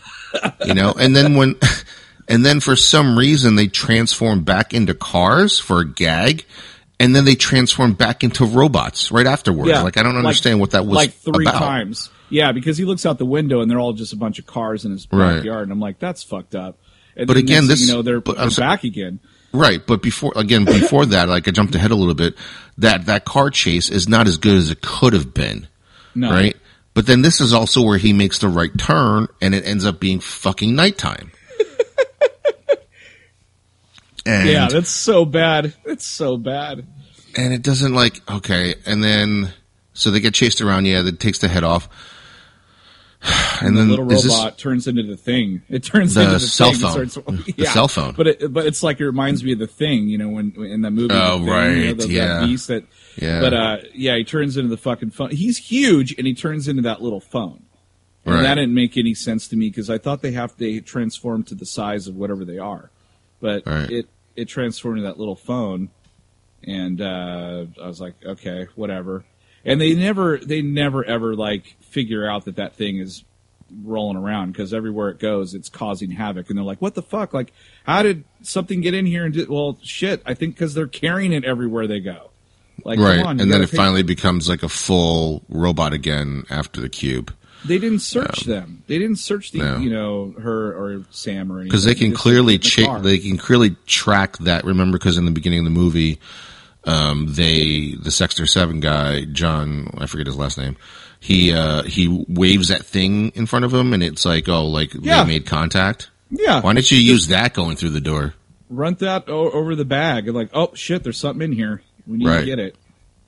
[0.65, 1.56] You know, and then when,
[2.28, 6.46] and then for some reason they transform back into cars for a gag,
[7.00, 9.70] and then they transform back into robots right afterwards.
[9.70, 11.60] Yeah, Like I don't like- understand what that was like three about.
[11.60, 12.10] times.
[12.30, 14.84] Yeah, because he looks out the window and they're all just a bunch of cars
[14.84, 15.36] in his Right.
[15.38, 16.78] backyard, and I'm like, that's fucked up.
[17.15, 19.20] And But again, this- you know they're, but they're back again.
[19.54, 22.36] Right, but before again, before that, like I jumped ahead a little bit.
[22.80, 25.67] That that car chase is not as good as it could have been.
[26.13, 26.58] No, Right,
[26.97, 29.99] but then this is also where he makes the right turn, and it ends up
[29.99, 31.29] being fucking nighttime.
[34.25, 35.75] and Yeah, that's so bad.
[35.86, 36.88] It's so bad.
[37.36, 39.53] and it doesn't like okay, and then
[39.93, 40.86] so they get chased around.
[40.86, 41.88] Yeah, that takes the head off,
[43.62, 45.62] and, the then little robot turns into the thing.
[45.69, 46.73] It turns The into the cell.
[46.73, 47.10] Phone.
[47.10, 48.15] starts- The cell phone.
[48.15, 50.07] But it, but it's like it reminds me of the thing.
[50.07, 51.13] You know, when in that movie.
[51.13, 52.39] Oh, The Thing, you know, right, the- that yeah.
[52.43, 52.86] beast that.
[53.17, 53.41] Yeah.
[53.41, 55.32] But uh, yeah, he turns into the fucking phone.
[55.32, 57.63] He's huge, and he turns into that little phone.
[58.25, 58.41] And Right.
[58.43, 61.56] that didn't make any sense to me because I thought they have they transform to
[61.56, 62.89] the size of whatever they are,
[63.39, 63.89] but Right.
[63.89, 65.89] it it transformed into that little phone,
[66.63, 69.23] and uh, I was like, okay, whatever.
[69.65, 73.23] And they never they never ever like figure out that that thing is
[73.84, 76.49] rolling around because everywhere it goes, it's causing havoc.
[76.49, 77.34] And they're like, what the fuck?
[77.34, 77.51] Like,
[77.86, 79.25] how did something get in here?
[79.25, 82.30] And did, well, shit, I think because they're carrying it everywhere they go.
[82.88, 86.88] Like, right, on, and then it finally becomes like a full robot again after the
[86.89, 87.34] cube.
[87.65, 88.84] They didn't search them.
[88.88, 89.78] They didn't search the, No.
[89.80, 91.67] you know, her or Sam or anything.
[91.69, 94.63] because they can clearly the cha- they can clearly track that.
[94.63, 96.19] Remember, because in the beginning of the movie,
[96.86, 100.78] um, they the Sector Seven guy, John, I forget his last name.
[101.19, 104.93] He uh, he waves that thing in front of him, and it's like, oh, like
[104.93, 105.23] Yeah.
[105.23, 106.10] they made contact.
[106.30, 106.62] yeah.
[106.62, 108.34] Why didn't you use that going through the door?
[108.69, 111.82] run that o- over the bag and like, oh shit, there's something in here.
[112.08, 112.39] We need Right.
[112.41, 112.76] to get it.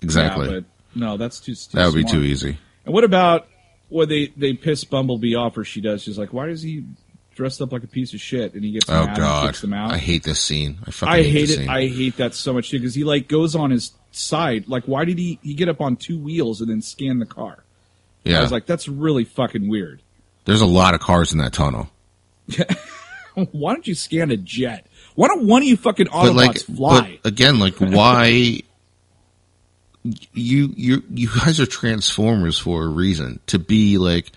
[0.02, 0.48] Exactly.
[0.48, 0.64] Yeah, but
[1.00, 1.54] no, that's too.
[1.56, 2.58] too that would be too easy.
[2.86, 3.48] And what about
[3.90, 6.04] Well, they they piss Bumblebee off, or she does.
[6.04, 6.86] She's like, "Why does he
[7.36, 9.92] dressed up like a piece of shit?" And he gets Oh God, kicks them out.
[9.92, 10.78] I hate this scene.
[10.88, 11.56] I fucking I hate, hate it.
[11.58, 11.70] scene.
[11.70, 14.68] I hate that so much too because he like goes on his side.
[14.68, 17.64] Like, why did he he get up on two wheels and then scan the car?
[18.24, 20.02] Yeah, I was like, that's really fucking weird.
[20.46, 21.90] there's a lot of cars in that tunnel.
[23.52, 24.86] why don't you scan a jet?
[25.16, 27.20] Why don't one of you fucking Autobots but like, fly?
[27.24, 28.62] but again, like, why?
[30.04, 34.32] You you you guys are Transformers for a reason to be like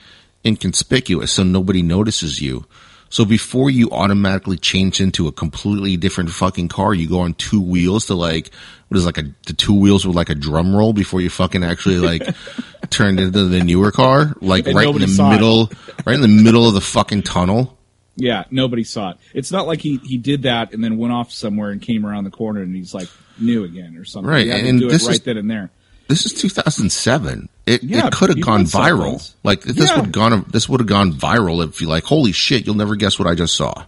[0.44, 2.66] inconspicuous, so nobody notices you.
[3.10, 7.60] So before you automatically change into a completely different fucking car, you go on two
[7.60, 8.50] wheels to like
[8.88, 11.62] what is like a the two wheels with like a drum roll before you fucking
[11.62, 12.26] actually like
[12.90, 15.34] turned into the newer car, like And right in the saw it.
[15.34, 15.70] middle,
[16.04, 17.78] right in the middle of the fucking tunnel.
[18.16, 19.18] yeah, nobody saw it.
[19.34, 22.24] It's not like he he did that and then went off somewhere and came around
[22.24, 23.08] the corner and he's like
[23.40, 24.30] new again or something.
[24.30, 25.70] Right, and do it this right is- then and there.
[26.08, 27.48] This is 2007.
[27.64, 29.32] It, Yeah, it could have gone viral.
[29.44, 29.96] Like this Yeah.
[29.96, 30.44] would have gone.
[30.50, 32.04] This would have gone viral if you like.
[32.04, 32.66] Holy shit!
[32.66, 33.84] You'll never guess what I just saw.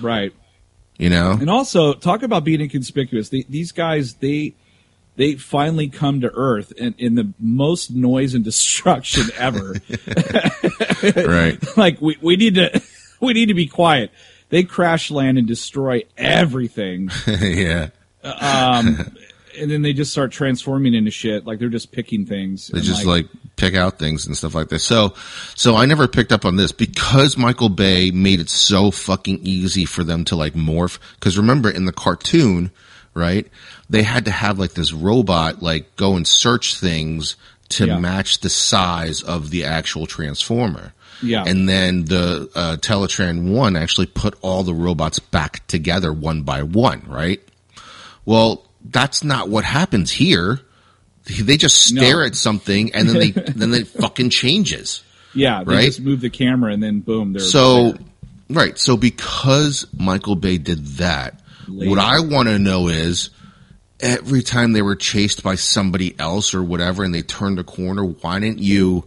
[0.00, 0.32] Right.
[0.96, 1.32] You know?
[1.32, 3.28] And also, talk about being inconspicuous.
[3.28, 4.54] They, these guys, they
[5.16, 9.74] they finally come to Earth in, in the most noise and destruction ever.
[11.16, 11.58] right.
[11.76, 12.82] like we, we need to
[13.20, 14.10] we need to be quiet.
[14.48, 17.88] They crash land and destroy everything, yeah.
[19.58, 21.46] And then they just start transforming into shit.
[21.46, 22.68] Like they're just picking things.
[22.68, 24.84] They just like, pick out things and stuff like this.
[24.84, 25.14] So,
[25.54, 29.84] so I never picked up on this because Michael Bay made it so fucking easy
[29.86, 30.98] for them to like morph.
[31.20, 32.70] Cause remember in the cartoon,
[33.14, 33.46] right?
[33.88, 37.36] They had to have like this robot like go and search things
[37.70, 37.98] to Yeah.
[37.98, 40.92] match the size of the actual transformer.
[41.22, 41.44] Yeah.
[41.46, 46.62] And then the uh, Teletran 1 actually put all the robots back together one by
[46.62, 47.40] one, right?
[48.26, 50.60] Well, that's not what happens here.
[51.24, 52.26] They just stare No.
[52.26, 55.02] at something and then they then it fucking changes.
[55.34, 55.84] yeah, they right?
[55.86, 58.00] just move the camera and then boom, they're So, there.
[58.50, 58.78] right.
[58.78, 61.88] So because Michael Bay did that, Lazy.
[61.88, 63.30] what I want to know is
[63.98, 68.04] every time they were chased by somebody else or whatever and they turned a corner,
[68.04, 69.04] why didn't you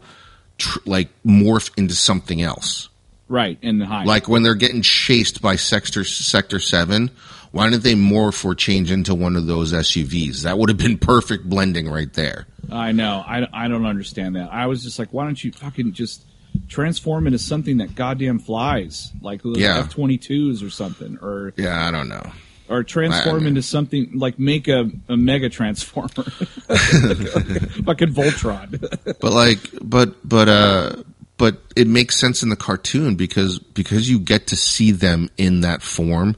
[0.57, 2.87] tr- like morph into something else?
[3.31, 4.03] right and high.
[4.05, 7.11] Like when they're getting chased by Sector Sector Seven,
[7.51, 10.43] why didn't they morph or change into one of those SUVs?
[10.43, 12.45] That would have been perfect blending right there.
[12.71, 13.23] I know.
[13.27, 14.51] I, I don't understand that.
[14.53, 16.25] I was just like, why don't you fucking just
[16.67, 19.79] transform into something that goddamn flies, like Yeah.
[19.79, 22.31] F twenty twos or something, or Yeah, I don't know.
[22.69, 26.07] or transform I- into something like make a, a mega transformer,
[26.69, 28.79] fucking Voltron.
[29.19, 30.95] But like, but but uh,
[31.37, 35.61] but it makes sense in the cartoon because because you get to see them in
[35.61, 36.35] that form.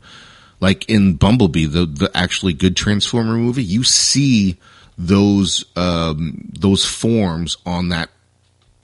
[0.61, 4.57] Like in Bumblebee, the the actually good Transformer movie, you see
[4.97, 8.09] those um those forms on that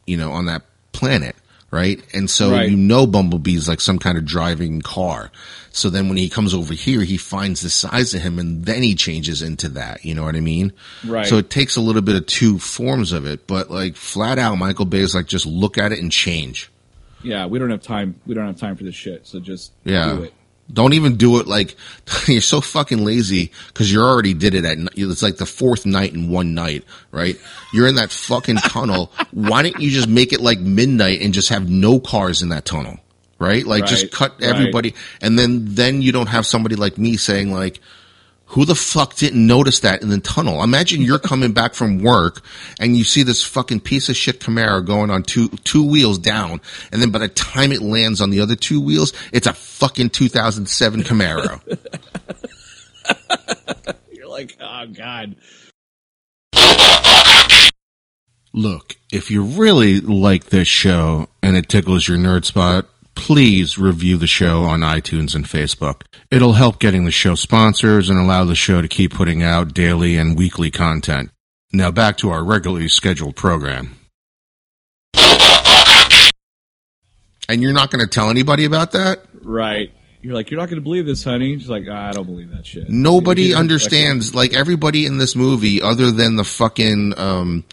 [0.05, 1.35] you know on that planet
[1.69, 2.69] right and so Right.
[2.71, 5.29] you know bumblebee's like some kind of driving car
[5.71, 8.81] so then when he comes over here he finds the size of him and then
[8.81, 10.71] he changes into that you know what i mean
[11.05, 11.27] Right.
[11.27, 14.55] so it takes a little bit of two forms of it but like flat out
[14.55, 16.71] michael bay is like just look at it and change
[17.23, 18.13] yeah, we don't have time.
[18.27, 19.25] We don't have time for this shit.
[19.25, 20.33] So just yeah do it.
[20.71, 21.75] Don't even do it like
[22.27, 24.77] you're so fucking lazy because you already did it at.
[24.95, 27.39] It's like the fourth night in one night, right?
[27.73, 29.11] You're in that fucking tunnel.
[29.31, 32.65] Why don't you just make it like midnight and just have no cars in that
[32.65, 32.97] tunnel,
[33.39, 33.65] right?
[33.65, 34.49] Like just Right, cut right.
[34.49, 37.79] everybody, and then then you don't have somebody like me saying like.
[38.51, 40.63] Who the fuck didn't notice that in the tunnel?
[40.63, 42.41] Imagine you're coming back from work
[42.79, 46.61] and you see this fucking piece of shit Camaro going on two two wheels down,
[46.91, 50.11] and then by the time it lands on the other two wheels, it's a fucking
[50.11, 51.61] 2007 Camaro.
[54.11, 55.35] You're like, oh god.
[58.53, 64.15] Look, if you really like this show and it tickles your nerd spot, please review
[64.15, 66.03] the show on iTunes and Facebook.
[66.29, 70.15] It'll help getting the show sponsors and allow the show to keep putting out daily
[70.17, 71.31] and weekly content.
[71.73, 73.97] Now back to our regularly scheduled program.
[77.49, 79.25] And you're not going to tell anybody about that?
[79.41, 79.91] Right.
[80.21, 81.57] You're like, you're not going to believe this, honey.
[81.57, 82.89] She's like, "Ah, I don't believe that shit.
[82.89, 84.35] Nobody understands.
[84.35, 87.63] Like everybody in this movie, other than the fucking um,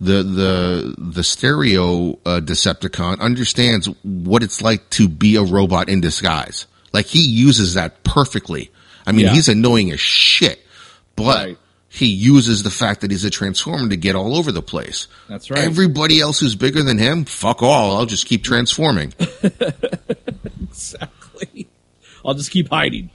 [0.00, 6.00] the the the stereo uh, Decepticon, understands what it's like to be a robot in
[6.00, 6.66] disguise.
[6.92, 8.70] Like he uses that perfectly.
[9.06, 9.32] I mean, Yeah.
[9.34, 10.64] he's annoying as shit,
[11.16, 11.58] but Right.
[11.88, 15.08] he uses the fact that he's a transformer to get all over the place.
[15.28, 15.64] That's right.
[15.64, 17.96] Everybody else who's bigger than him, fuck all.
[17.96, 19.14] I'll just keep transforming.
[20.62, 21.68] exactly.
[22.24, 23.10] I'll just keep hiding.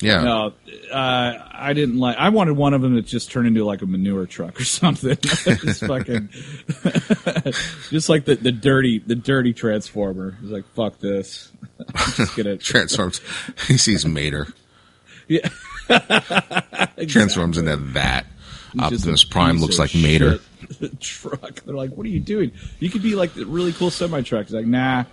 [0.00, 0.22] Yeah.
[0.22, 0.52] No,
[0.92, 2.16] uh, I didn't like.
[2.18, 5.16] I wanted one of them that just turned into like a manure truck or something.
[5.22, 6.28] just fucking,
[7.90, 10.36] just like the, the dirty the dirty transformer.
[10.40, 11.50] He's like, fuck this.
[11.94, 13.20] I'm just gonna Transforms.
[13.66, 14.46] he sees Mater.
[15.26, 15.48] yeah.
[17.08, 18.26] Transforms into that.
[18.78, 20.38] Optimus Prime looks like Mater.
[21.00, 21.54] truck.
[21.64, 22.52] They're like, what are you doing?
[22.78, 24.46] You could be like the really cool semi truck.
[24.46, 25.04] He's like, nah,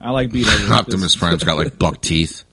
[0.00, 2.44] I like being Optimus Prime's got like buck teeth.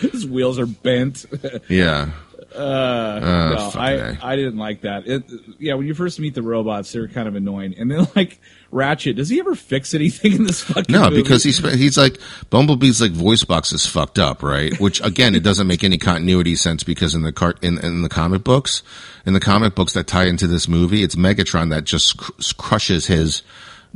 [0.00, 1.24] His wheels are bent.
[1.68, 2.10] Yeah.
[2.54, 4.32] Uh, no, fucking I.
[4.32, 5.06] I didn't like that.
[5.06, 5.24] It,
[5.58, 7.74] yeah, when you first meet the robots, they're kind of annoying.
[7.78, 8.40] And then like
[8.70, 11.22] Ratchet, does he ever fix anything in this fucking No, movie?
[11.22, 12.18] because he's he's like
[12.50, 14.78] Bumblebee's like voice box is fucked up, right?
[14.78, 18.10] Which again, it doesn't make any continuity sense because in the cart in, in the
[18.10, 18.82] comic books,
[19.24, 23.06] in the comic books that tie into this movie, it's Megatron that just cr- crushes
[23.06, 23.42] his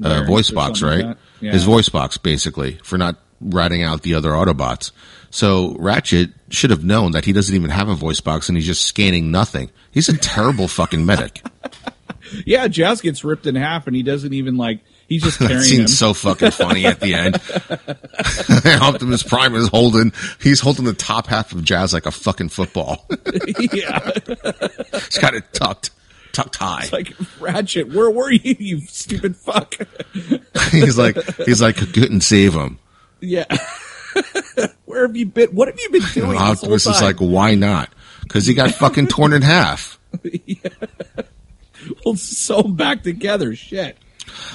[0.02, 1.04] uh, voice box, right?
[1.04, 1.16] like.
[1.42, 1.52] Yeah.
[1.52, 4.92] His voice box, basically, for not ratting out the other Autobots.
[5.30, 8.66] So Ratchet should have known that he doesn't even have a voice box and he's
[8.66, 9.70] just scanning nothing.
[9.90, 11.42] He's a terrible fucking medic.
[12.46, 14.80] yeah, Jazz gets ripped in half, and he doesn't even like.
[15.08, 15.86] He's just That carrying him.
[15.88, 17.36] so fucking funny at the end.
[18.82, 23.06] Optimus Prime is holding, he's holding the top half of Jazz like a fucking football.
[23.72, 25.90] yeah, he's got it tucked,
[26.32, 26.88] tucked high.
[26.92, 29.74] like Ratchet, where were you, you stupid fuck?
[30.72, 32.78] he's like, he's like, couldn't save him.
[33.20, 33.44] Yeah,
[34.84, 35.50] where have you been?
[35.50, 36.30] What have you been doing?
[36.30, 37.90] And this Optimus is like, why not?
[38.28, 39.98] Cause he got fucking torn in half.
[42.04, 43.54] well, sew 'em back together.
[43.54, 43.96] Shit.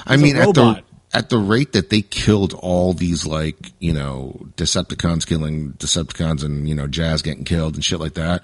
[0.06, 0.82] I He's mean, at the,
[1.14, 6.68] at the rate that they killed all these like, you know, Decepticons killing Decepticons and,
[6.68, 8.42] you know, Jazz getting killed and shit like that.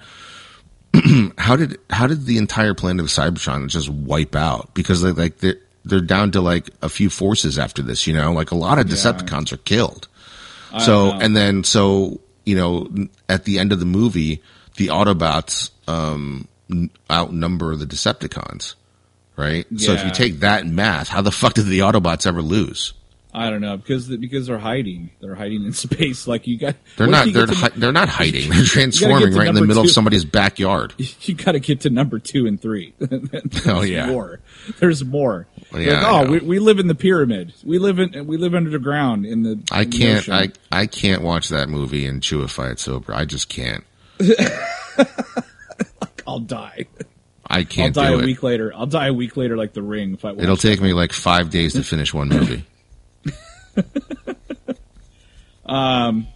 [1.37, 4.73] how did how did the entire planet of Cybertron just wipe out?
[4.73, 8.31] Because they like they're they're down to like a few forces after this, you know,
[8.33, 10.07] like a lot of Decepticons are killed.
[10.79, 12.87] So and then so you know
[13.27, 14.41] at the end of the movie,
[14.77, 16.47] the Autobots um,
[17.11, 18.75] outnumber the Decepticons,
[19.35, 19.65] right?
[19.77, 22.93] So if you take that in math, how the fuck did the Autobots ever lose?
[23.31, 25.11] I don't know because because they're hiding.
[25.21, 26.27] They're hiding in space.
[26.27, 26.75] Like you got.
[26.97, 27.31] They're not.
[27.31, 28.49] They're to- hi- they're not hiding.
[28.49, 29.89] They're transforming right in the middle two.
[29.89, 30.93] of somebody's backyard.
[31.21, 32.93] you got to get to number two and three.
[33.67, 34.07] Oh, yeah.
[34.07, 34.39] more.
[34.79, 35.45] There's more.
[35.73, 37.53] Yeah, like, oh, we, we live in the pyramid.
[37.63, 39.59] We live in we live underground in the.
[39.71, 40.17] I in the can't.
[40.19, 43.13] ocean." I I can't watch that movie and chewify it sober.
[43.13, 43.83] I just can't.
[46.27, 46.85] I'll die.
[47.47, 48.25] I I'll can't die do a it.
[48.25, 48.71] week later.
[48.75, 50.13] I'll die a week later, like the ring.
[50.13, 52.65] If I It'll take me like five days to finish one movie.
[55.65, 56.27] Um,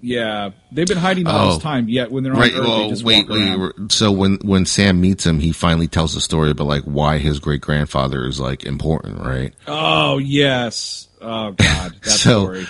[0.00, 1.52] Yeah, they've been hiding all Oh.
[1.54, 1.88] this time.
[1.88, 2.52] Yet when they're on Right.
[2.54, 3.48] Earth, they just wait, walk wait.
[3.54, 3.90] around.
[3.92, 7.40] So when when Sam meets him, he finally tells the story about like why his
[7.40, 9.52] great grandfather is like important, right?
[9.66, 11.08] Oh yes.
[11.20, 12.66] Oh god, that so, story.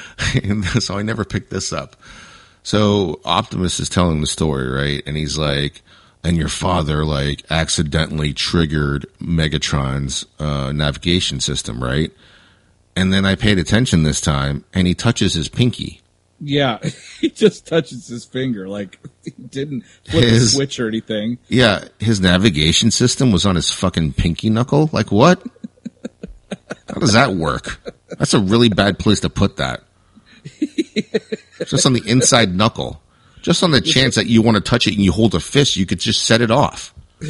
[0.80, 1.96] so I never picked this up.
[2.62, 5.02] So Optimus is telling the story, right?
[5.06, 5.82] And he's like,
[6.24, 12.10] and your father like accidentally triggered Megatron's uh, navigation system, right?
[12.96, 16.00] And then I paid attention this time, and he touches his pinky.
[16.40, 16.78] Yeah,
[17.20, 21.38] he just touches his finger, like he didn't flip His- switch or anything.
[21.48, 24.88] Yeah, his navigation system was on his fucking pinky knuckle.
[24.92, 25.42] Like what?
[26.88, 27.80] How does that work?
[28.18, 29.82] That's a really bad place to put that.
[31.66, 33.02] Just on the inside knuckle.
[33.42, 35.76] Just on the chance that you want to touch it and you hold a fist,
[35.76, 36.94] you could just set it off.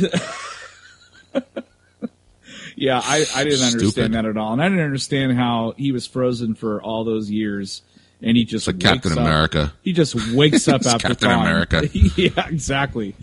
[2.76, 3.72] Yeah, I, I didn't Stupid.
[3.80, 7.28] understand that at all, and I didn't understand how he was frozen for all those
[7.28, 7.82] years,
[8.22, 9.72] and he just Like Captain up- America.
[9.82, 11.40] He just wakes up after Captain thawing.
[11.46, 11.88] America.
[11.92, 13.14] yeah, exactly.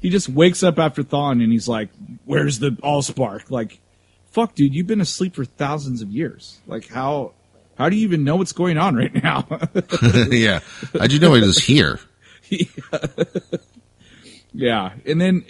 [0.00, 1.88] He just wakes up after thawing, and he's like,
[2.24, 3.78] "Where's the Allspark?" Like,
[4.32, 6.58] fuck, dude, you've been asleep for thousands of years.
[6.66, 7.34] Like, how
[7.78, 9.46] how do you even know what's going on right now?
[10.30, 10.58] yeah.
[10.98, 12.00] How'd you know it was here?
[14.54, 15.44] Yeah, and then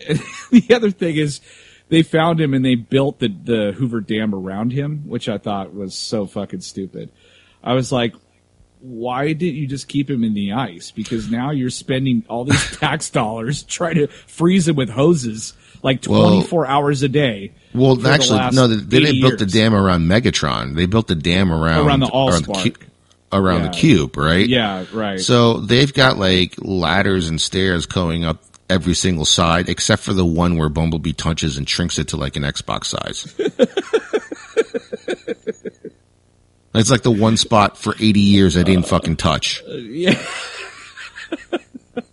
[0.50, 1.40] the other thing is
[1.88, 5.74] they found him and they built the the Hoover Dam around him, which I thought
[5.74, 7.10] was so fucking stupid.
[7.64, 8.14] I was like,
[8.82, 10.90] why didn't you just keep him in the ice?
[10.90, 15.52] Because now you're spending all these tax dollars trying to freeze him with hoses
[15.82, 17.52] like Well- 24 hours a day.
[17.74, 20.74] Well, for the actually, no, they, didn't build the dam around Megatron.
[20.74, 22.76] They built the dam around Around the Allspark.
[23.32, 23.68] around Yeah.
[23.68, 24.46] the cube, right?
[24.46, 25.18] Yeah, right.
[25.20, 30.24] So they've got like ladders and stairs going up every single side, except for the
[30.26, 33.34] one where Bumblebee touches and shrinks it to like an Xbox size.
[36.74, 39.62] it's like the one spot for 80 years I didn't fucking touch.
[39.68, 40.22] Uh, yeah.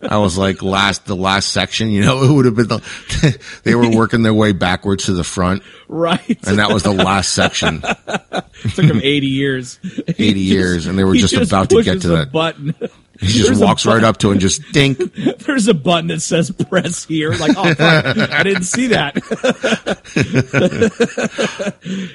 [0.01, 1.89] I was like last the last section.
[1.89, 5.23] You know, it would have been the they were working their way backwards to the
[5.23, 6.47] front, right.
[6.47, 7.81] and that was the last section.
[7.83, 8.45] It
[8.75, 9.79] took them 80 years.
[10.07, 12.31] 80 years, and they were he just about to get to that.
[12.31, 12.75] button.
[13.19, 14.97] He just There's walks right up to it and just dink.
[15.39, 17.33] There's a button that says press here.
[17.33, 19.15] Like, oh, fuck, I didn't see that.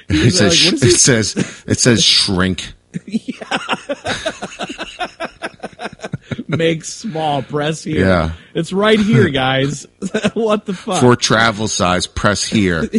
[0.07, 2.73] It says, like, it says it says shrink.
[6.47, 8.05] Make small, press here.
[8.05, 8.31] Yeah.
[8.53, 9.85] It's right here, guys.
[10.33, 11.01] what the fuck?
[11.01, 12.89] For travel size, press here.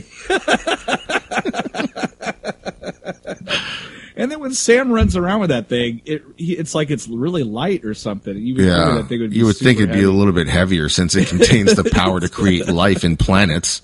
[4.27, 7.85] And then when Sam runs around with that thing, it it's like it's really light
[7.85, 8.37] or something.
[8.37, 10.49] You would Yeah, that thing would be you would think it'd be a little bit
[10.49, 13.83] heavier since it contains the power to create life in planets.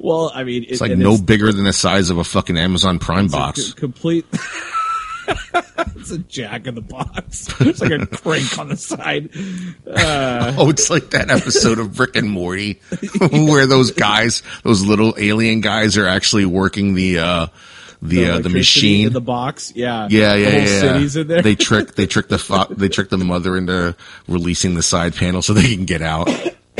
[0.00, 3.26] Well, I mean, It's like no bigger than the size of a fucking Amazon Prime
[3.26, 3.74] box.
[3.74, 4.24] complete.
[5.94, 7.54] it's a jack in the box.
[7.60, 9.28] It's like a crank on the side.
[10.58, 12.80] Oh, it's like that episode of Rick and Morty
[13.30, 17.46] where those guys, those little alien guys, are actually working the uh,
[18.08, 19.08] the uh, the machine.
[19.08, 19.72] in the box.
[19.74, 20.66] Yeah, yeah, The yeah, whole yeah.
[20.66, 20.80] yeah.
[20.80, 21.42] city's in there.
[21.42, 23.94] They trick they trick the fa- they trick the mother into
[24.28, 26.28] releasing the side panel so they can get out.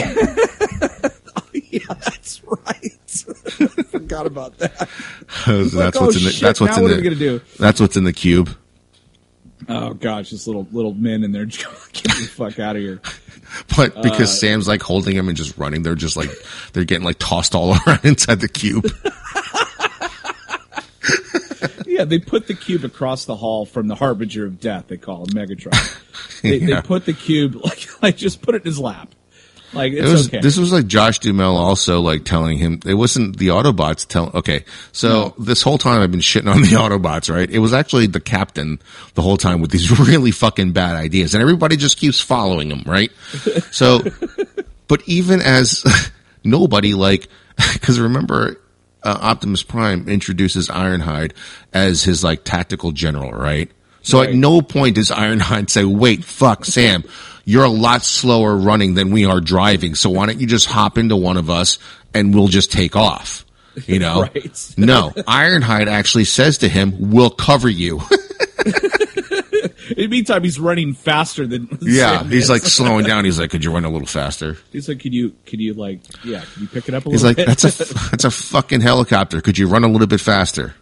[1.53, 2.93] yeah, that's right.
[3.61, 4.77] I forgot about that.
[5.47, 7.17] that's Like, oh, what's in the shit, that's what's in what the are we gonna
[7.17, 7.41] do?
[7.59, 8.51] that's what's in the cube.
[9.69, 11.47] Oh gosh, just little little men in there.
[11.47, 13.01] Get the fuck out of here.
[13.77, 16.31] But because Uh, Sam's like holding him and just running, they're just like
[16.73, 18.87] they're getting like tossed all around inside the cube.
[21.97, 24.89] Yeah, they put the cube across the hall from the harbinger of death.
[24.89, 26.43] They call him Megatron.
[26.43, 26.81] They, Yeah.
[26.81, 29.15] they put the cube like like just put it in his lap.
[29.73, 30.41] Like it's It was okay.
[30.41, 34.33] this was like Josh Duhamel also like telling him it wasn't the Autobots telling.
[34.35, 37.51] Okay, so this whole time I've been shitting on the Autobots, right?
[37.51, 38.79] It was actually the captain
[39.15, 42.85] the whole time with these really fucking bad ideas, and everybody just keeps following him,
[42.87, 43.11] right?
[43.73, 44.03] So,
[44.87, 45.83] but even as
[46.45, 47.29] nobody like,
[47.73, 48.61] because remember.
[49.03, 51.33] Uh, Optimus Prime introduces Ironhide
[51.73, 53.71] as his like tactical general, right?
[54.03, 57.03] So at no point does Ironhide say, wait, fuck, Sam,
[57.45, 59.97] you're a lot slower running than we are driving.
[59.97, 61.79] So why don't you just hop into one of us
[62.15, 63.45] and we'll just take off?
[63.87, 64.23] You know?
[64.23, 64.75] Right.
[64.77, 68.01] no, Ironhide actually says to him, we'll cover you.
[69.91, 72.19] In the meantime, he's running faster than yeah.
[72.19, 72.51] Sam He's is.
[72.51, 73.25] like slowing down.
[73.27, 74.57] He's like, could you run a little faster?
[74.73, 77.23] he's like, could you could you like yeah, can you pick it up a He's
[77.23, 77.47] little like, bit?
[77.47, 79.41] that's a, that's a fucking helicopter.
[79.41, 80.75] Could you run a little bit faster?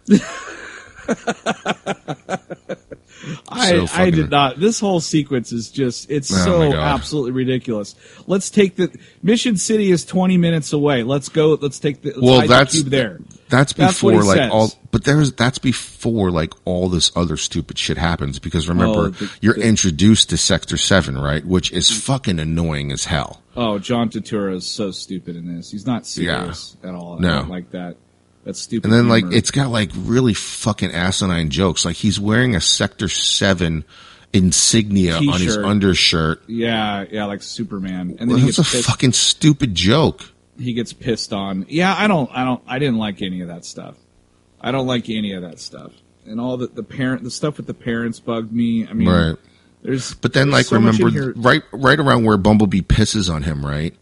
[3.49, 4.59] I, so I did not.
[4.59, 7.95] This whole sequence is just, it's Oh so absolutely ridiculous.
[8.27, 11.03] Let's take the, Mission City is 20 minutes away.
[11.03, 13.19] Let's go, let's take the, let's Well, that's- the cube there.
[13.47, 14.51] That's That's before he like says.
[14.51, 19.09] all, but there's that's before like all this other stupid shit happens because remember Oh,
[19.09, 21.45] the- you're the- introduced to Sector Seven, right?
[21.45, 22.01] Which is mm.
[22.01, 23.43] fucking annoying as hell.
[23.55, 25.69] Oh, John Turturro is so stupid in this.
[25.71, 27.19] He's not serious at all.
[27.19, 27.41] No.
[27.47, 27.97] Like that.
[28.45, 28.85] That's stupid.
[28.85, 31.85] And then like it's got like really fucking asinine jokes.
[31.85, 33.85] Like he's wearing a Sector Seven
[34.33, 36.41] insignia on his undershirt.
[36.47, 38.17] yeah, yeah, like Superman.
[38.19, 40.31] And then Well, he that's a pissed, fucking stupid joke.
[40.57, 41.65] He gets pissed on.
[41.69, 43.95] Yeah, I don't, I don't, I didn't like any of that stuff.
[44.61, 45.91] I don't like any of that stuff.
[46.25, 48.87] And all the, the parent, the stuff with the parents bugged me.
[48.87, 49.35] I mean, Right.
[49.83, 53.93] there's, But then, like, so remember, right, right around where Bumblebee pisses on him, right?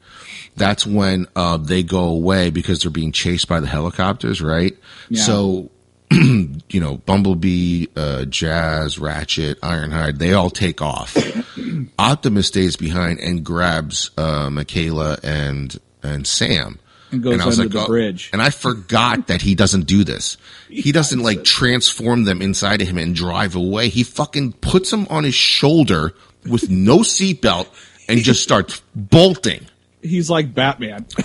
[0.56, 4.78] That's when uh, they go away because they're being chased by the helicopters, right?
[5.10, 5.22] Yeah.
[5.24, 5.70] So,
[6.12, 11.18] you know, Bumblebee, uh, Jazz, Ratchet, Ironhide, they all take off.
[12.00, 16.80] Optimus stays behind and grabs uh, Mikaela and and Sam.
[17.12, 18.30] And goes I was under the oh, bridge.
[18.34, 20.38] And I forgot that he doesn't do this.
[20.74, 23.90] He doesn't like transform them inside of him and drive away.
[23.90, 26.16] He fucking puts them on his shoulder
[26.50, 27.68] with no seatbelt
[28.10, 29.68] and just starts bolting.
[30.02, 31.06] He's like Batman.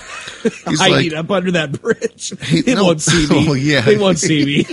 [0.42, 2.34] He's hiding like, up under that bridge.
[2.42, 2.84] He- they no.
[2.84, 3.46] won't see me.
[3.48, 3.80] Oh, yeah.
[3.80, 4.66] They won't see me.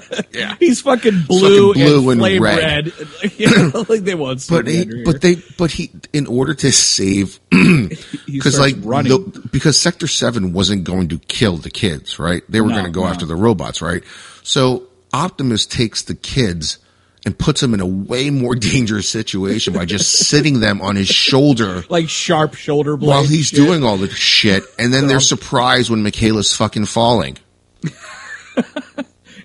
[0.32, 0.56] yeah.
[0.58, 2.58] He's fucking blue, Fucking blue and and flame red.
[2.58, 3.32] red.
[3.38, 4.72] Yeah, like they won't see But me.
[4.84, 9.10] he, but they, but he, in order to save, because like, running.
[9.32, 12.42] the- because Sector Seven wasn't going to kill the kids, right?
[12.48, 13.08] They were No, going to go no.
[13.08, 14.02] after the robots, right?
[14.42, 16.78] So Optimus takes the kids
[17.24, 21.08] and puts them in a way more dangerous situation by just sitting them on his
[21.08, 23.08] shoulder like sharp shoulder blades.
[23.08, 23.56] while he's shit.
[23.58, 27.38] doing all the shit, and then they're surprised when Mikaela's fucking falling.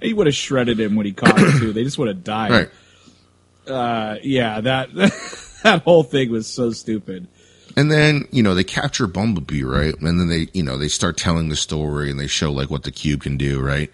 [0.08, 1.74] He would have shredded him when he caught him too.
[1.74, 2.51] They just would have died.
[2.51, 2.70] Right.
[3.68, 4.93] Uh, yeah, that
[5.64, 7.28] that whole thing was so stupid.
[7.76, 9.93] And then, you know, they capture Bumblebee, right?
[10.01, 12.84] And then they, you know, they start telling the story and they show like what
[12.84, 13.91] the cube can do, right?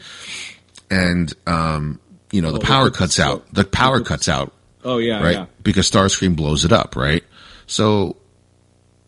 [0.90, 2.00] And, um,
[2.32, 3.52] you know, the Well, power the- cuts out.
[3.54, 4.54] The power cuts out
[4.86, 5.34] Oh yeah, right?
[5.36, 5.46] yeah.
[5.64, 7.24] Because Starscream blows it up, right?
[7.68, 8.16] So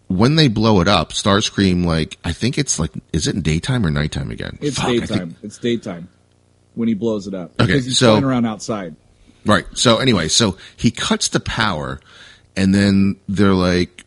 [0.07, 3.85] when they blow it up, Starscream, like I think it's like, is it in daytime
[3.85, 4.57] or nighttime again?
[4.61, 5.35] It's Fuck, I think- daytime.
[5.43, 6.09] It's daytime
[6.75, 7.51] when he blows it up.
[7.59, 8.95] Okay, because he's so- flying around outside.
[9.45, 9.65] Right.
[9.73, 11.99] So anyway, so he cuts the power,
[12.55, 14.03] and then they're like,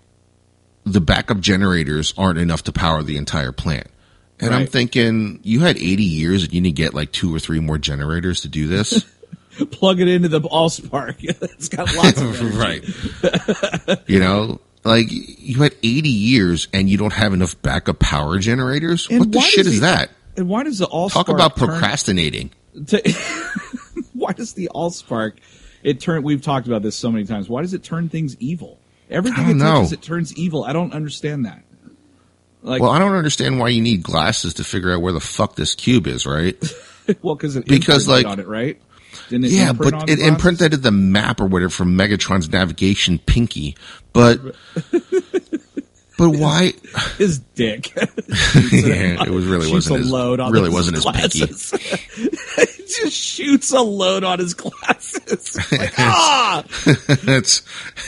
[0.84, 3.86] the backup generators aren't enough to power the entire plant.
[4.40, 7.38] And I'm thinking, you had 80 years, and you need to get like two or
[7.38, 9.04] three more generators to do this.
[9.72, 11.16] Plug it into the Allspark.
[11.22, 14.08] it's got lots of right.
[14.08, 19.08] you know, like you had 80 years, and you don't have enough backup power generators.
[19.10, 20.10] And what the shit is he- that?
[20.38, 22.52] And why does the Allspark Talk about procrastinating.
[22.86, 23.02] to-
[24.12, 25.38] why does the Allspark
[25.82, 26.22] it turn?
[26.22, 27.48] We've talked about this so many times.
[27.48, 28.78] Why does it turn things evil?
[29.10, 29.94] Everything it don't touches, know.
[29.94, 30.62] it turns evil.
[30.62, 31.64] I don't understand that.
[32.62, 35.56] Like, Well, I don't understand why you need glasses to figure out where the fuck
[35.56, 36.56] this cube is, right?
[37.22, 38.80] well, because it because, like- on it, right?
[39.28, 43.76] Didn't it Yeah, but it imprinted the map or whatever from Megatron's navigation pinky.
[44.12, 44.40] But
[46.18, 46.72] but why?
[47.16, 47.92] his dick.
[48.70, 51.38] Yeah, it was really wasn't a his load on really wasn't his pinky.
[51.38, 51.70] glasses.
[52.76, 55.56] he just shoots a load on his glasses.
[55.72, 56.64] Like, ah!
[56.86, 57.62] it's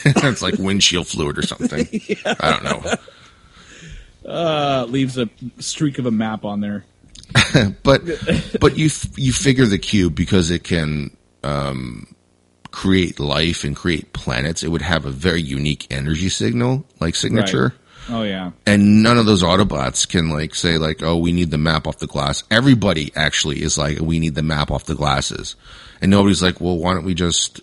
[0.05, 1.87] it's like windshield fluid or something.
[2.25, 2.95] I don't know.
[4.25, 6.85] Uh, leaves a streak of a map on there.
[7.83, 8.03] But
[8.59, 12.13] but you f- you figure the cube because it can um,
[12.71, 14.63] create life and create planets.
[14.63, 17.63] It would have a very unique energy signal like signature.
[17.69, 17.80] Right.
[18.09, 18.51] Oh yeah.
[18.65, 21.99] and none of those Autobots can like say like, oh, we need the map off
[21.99, 22.43] the glass.
[22.51, 25.55] Everybody actually is like, we need the map off the glasses,
[26.01, 27.61] and nobody's like, well, why don't we just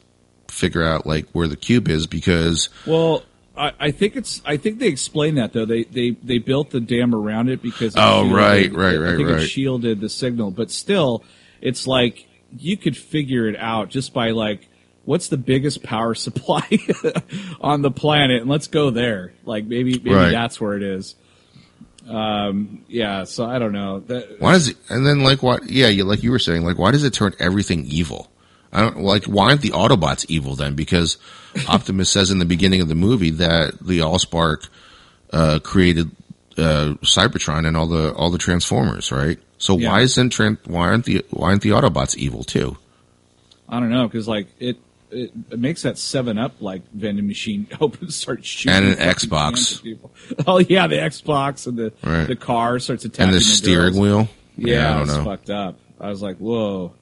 [0.49, 3.22] figure out like where the cube is because Well,
[3.57, 4.41] I, I think it's.
[4.45, 5.64] I think they explain that though.
[5.66, 7.95] They they they built the dam around it because.
[7.97, 9.43] it Oh, shielded- right, right, I right, think right.
[9.43, 11.24] it shielded the signal, but still,
[11.61, 12.26] it's like
[12.57, 14.68] you could figure it out just by like.
[15.09, 16.68] What's the biggest power supply
[17.62, 18.42] on the planet?
[18.42, 19.32] And let's go there.
[19.46, 20.30] Like maybe maybe Right.
[20.30, 21.14] that's where it is.
[22.06, 23.24] Um, yeah.
[23.24, 24.00] So I don't know.
[24.00, 24.76] That, why does it?
[24.90, 25.68] And then like what?
[25.70, 28.30] Yeah, you like you were saying like why does it turn everything evil?
[28.70, 30.74] I don't like why aren't the Autobots evil then?
[30.74, 31.16] Because
[31.68, 34.68] Optimus says in the beginning of the movie that the Allspark
[35.32, 36.11] uh, created
[36.59, 39.38] uh, Cybertron and all the all the Transformers, right?
[39.56, 39.90] So Yeah.
[39.92, 42.76] why isn't why aren't the why aren't the Autobots evil too?
[43.70, 44.76] I don't know because like it,
[45.11, 49.54] it it makes that Seven Up like vending machine open start shooting And an Xbox.
[49.54, 50.11] cans at people.
[50.46, 52.26] Oh yeah, the Xbox and the Right.
[52.26, 54.00] the car starts attacking and the the steering girls.
[54.00, 54.28] wheel.
[54.56, 55.30] Yeah, I it's don't know.
[55.30, 55.78] fucked up.
[56.00, 56.92] I was like, whoa.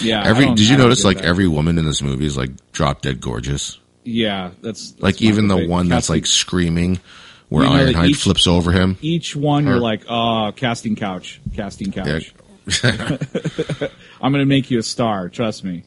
[0.00, 0.22] Yeah.
[0.26, 1.24] Every did you notice like that.
[1.26, 3.78] every woman in this movie is like drop dead gorgeous.
[4.04, 7.00] Yeah, that's, that's Like even the one that's like screaming,
[7.48, 8.98] where You know Ironhide each- flips over him.
[9.00, 9.66] each one.
[9.66, 12.20] You're like, oh, casting couch, casting Yeah.
[12.20, 12.34] couch.
[14.20, 15.28] I'm gonna make you a star.
[15.28, 15.84] Trust me.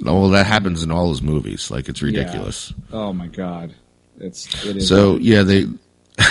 [0.00, 1.70] Well, that happens in all his movies.
[1.70, 2.72] Like it's ridiculous.
[2.92, 3.74] Oh my god,
[4.18, 4.88] it's it is.
[4.88, 5.66] So yeah, they.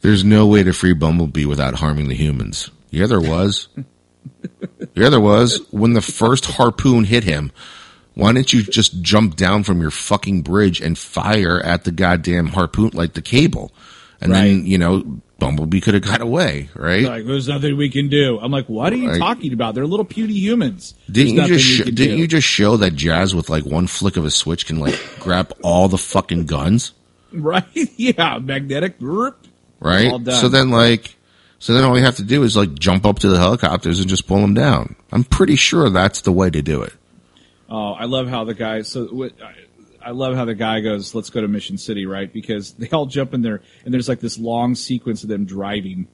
[0.00, 2.70] There's no way to free Bumblebee without harming the humans.
[2.90, 3.68] Yeah, there was.
[4.94, 5.60] yeah, there was.
[5.72, 7.50] When the first harpoon hit him,
[8.14, 12.48] why didn't you just jump down from your fucking bridge and fire at the goddamn
[12.48, 13.72] harpoon, like the cable?
[14.20, 17.04] And then, you know, Bumblebee could have got away, right?
[17.04, 18.38] like there's nothing we can do.
[18.40, 19.74] I'm like, what are you talking about?
[19.76, 20.94] They're little puny humans.
[21.10, 22.16] Didn't you just sh- didn't do.
[22.16, 25.52] you just show that Jazz with like one flick of a switch can like grab
[25.62, 26.92] all the fucking guns,
[27.32, 27.64] right?
[27.74, 28.96] Yeah, magnetic.
[29.80, 30.10] Right?
[30.26, 31.14] So then like
[31.60, 34.08] so then all we have to do is like jump up to the helicopters and
[34.08, 34.96] just pull them down.
[35.12, 36.92] I'm pretty sure that's the way to do it.
[37.68, 38.82] Oh, I love how the guy.
[38.82, 39.32] So what,
[40.08, 41.14] I, love how the guy goes.
[41.14, 42.32] Let's go to Mission City, right?
[42.32, 46.08] Because they all jump in there, and there's like this long sequence of them driving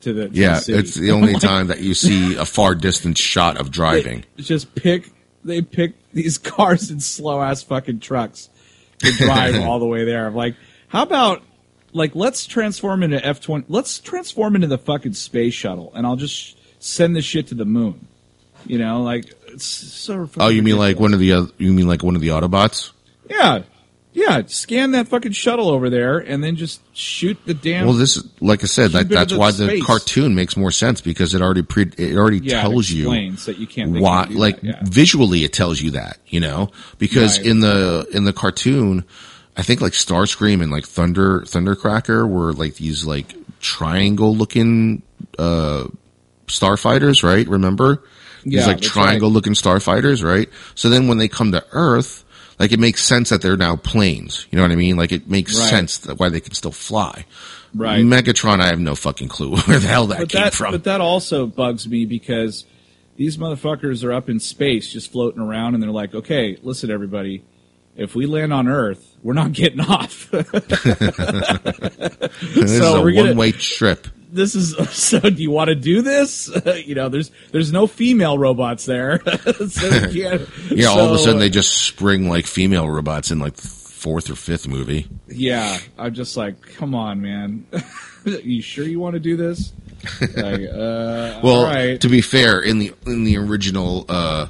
[0.00, 0.78] to the to Yeah, the city.
[0.78, 4.24] it's the only time that you see a far distance shot of driving.
[4.36, 5.10] Just pick.
[5.44, 8.48] They pick these cars and slow ass fucking trucks
[8.98, 10.26] to drive all the way there.
[10.26, 10.56] I'm like,
[10.88, 11.42] how about
[11.92, 13.64] like let's transform into F twenty.
[13.68, 17.64] Let's transform into the fucking space shuttle, and I'll just send this shit to the
[17.64, 18.06] moon.
[18.66, 20.28] You know, like it's so.
[20.38, 22.90] Oh, you mean like one of the oth- you mean like one of the Autobots?
[23.28, 23.62] Yeah,
[24.12, 24.42] yeah.
[24.46, 27.86] Scan that fucking shuttle over there, and then just shoot the damn.
[27.86, 31.00] Well, this is like I said, that, that's why the the cartoon makes more sense
[31.00, 33.92] because it already pre it already yeah, it tells you explains that you can't.
[34.00, 34.80] why like yeah.
[34.82, 37.46] visually it tells you that you know because Right.
[37.48, 39.04] in the in the cartoon
[39.56, 45.02] i think like starscream and like thunder thundercracker were like these like triangle looking
[45.38, 45.86] uh
[46.46, 48.02] starfighters right remember
[48.44, 49.34] Yeah, these like triangle right.
[49.34, 52.24] looking starfighters right so then when they come to earth
[52.58, 55.28] like it makes sense that they're now planes you know what i mean like it
[55.28, 55.70] makes Right.
[55.70, 57.24] sense that why they can still fly
[57.74, 58.04] Right.
[58.04, 60.84] megatron i have no fucking clue where the hell that but came that, from But
[60.84, 62.64] that also bugs me because
[63.16, 67.42] these motherfuckers are up in space just floating around and they're like, okay, listen, everybody,
[67.96, 70.30] if we land on Earth, we're not getting off.
[72.54, 74.06] This is a one way trip.
[74.30, 75.20] This is so.
[75.20, 76.50] Do you want to do this?
[76.86, 79.20] you know, there's there's no female robots there,
[79.68, 80.48] so can't.
[80.70, 84.34] Yeah, all of a sudden they just spring like female robots in like fourth or
[84.36, 85.08] fifth movie.
[85.26, 87.66] Yeah, I'm just like, come on, man.
[88.24, 89.72] you sure you want to do this?
[90.20, 92.00] Like, uh, Well, all right.
[92.00, 94.46] to be fair, in the in the original uh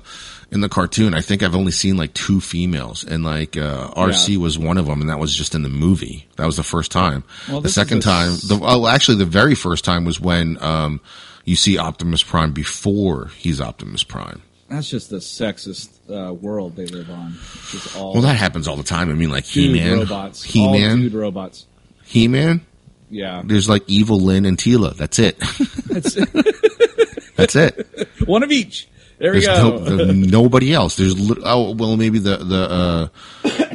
[0.51, 4.31] in the cartoon, I think I've only seen like two females, and like uh, Arcee
[4.35, 4.39] Yeah.
[4.39, 6.27] was one of them, and that was just in the movie.
[6.37, 7.25] That was the first time.
[7.49, 11.01] Well, the second a time, the well, actually, the very first time was when um
[11.45, 14.43] you see Optimus Prime before he's Optimus Prime.
[14.71, 17.35] That's just the sexist uh, world they live on.
[17.95, 19.11] Well, that happens all the time.
[19.11, 20.43] I mean, like He Man, robots.
[20.43, 21.67] He Man, dude robots.
[22.05, 22.61] He Man.
[23.11, 24.95] Yeah, There's like Evil Lynn and Teela.
[24.95, 25.39] That's it.
[25.87, 26.15] That's
[27.37, 28.09] That's it.
[28.27, 28.89] one of each.
[29.19, 29.79] There we There's, go.
[29.79, 30.97] no, nobody else.
[30.97, 31.15] There's
[31.45, 33.09] oh well, maybe the the uh,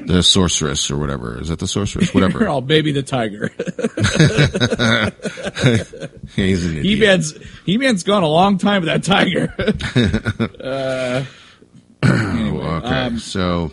[0.05, 1.39] the sorceress or whatever.
[1.41, 2.13] Is that the sorceress?
[2.13, 2.47] Whatever.
[2.47, 3.49] oh, baby the tiger.
[6.35, 6.99] He's an He idiot.
[6.99, 7.33] Man's
[7.65, 9.53] He Man's gone a long time with that tiger.
[10.61, 11.25] uh,
[12.03, 13.71] anyway, okay, um, so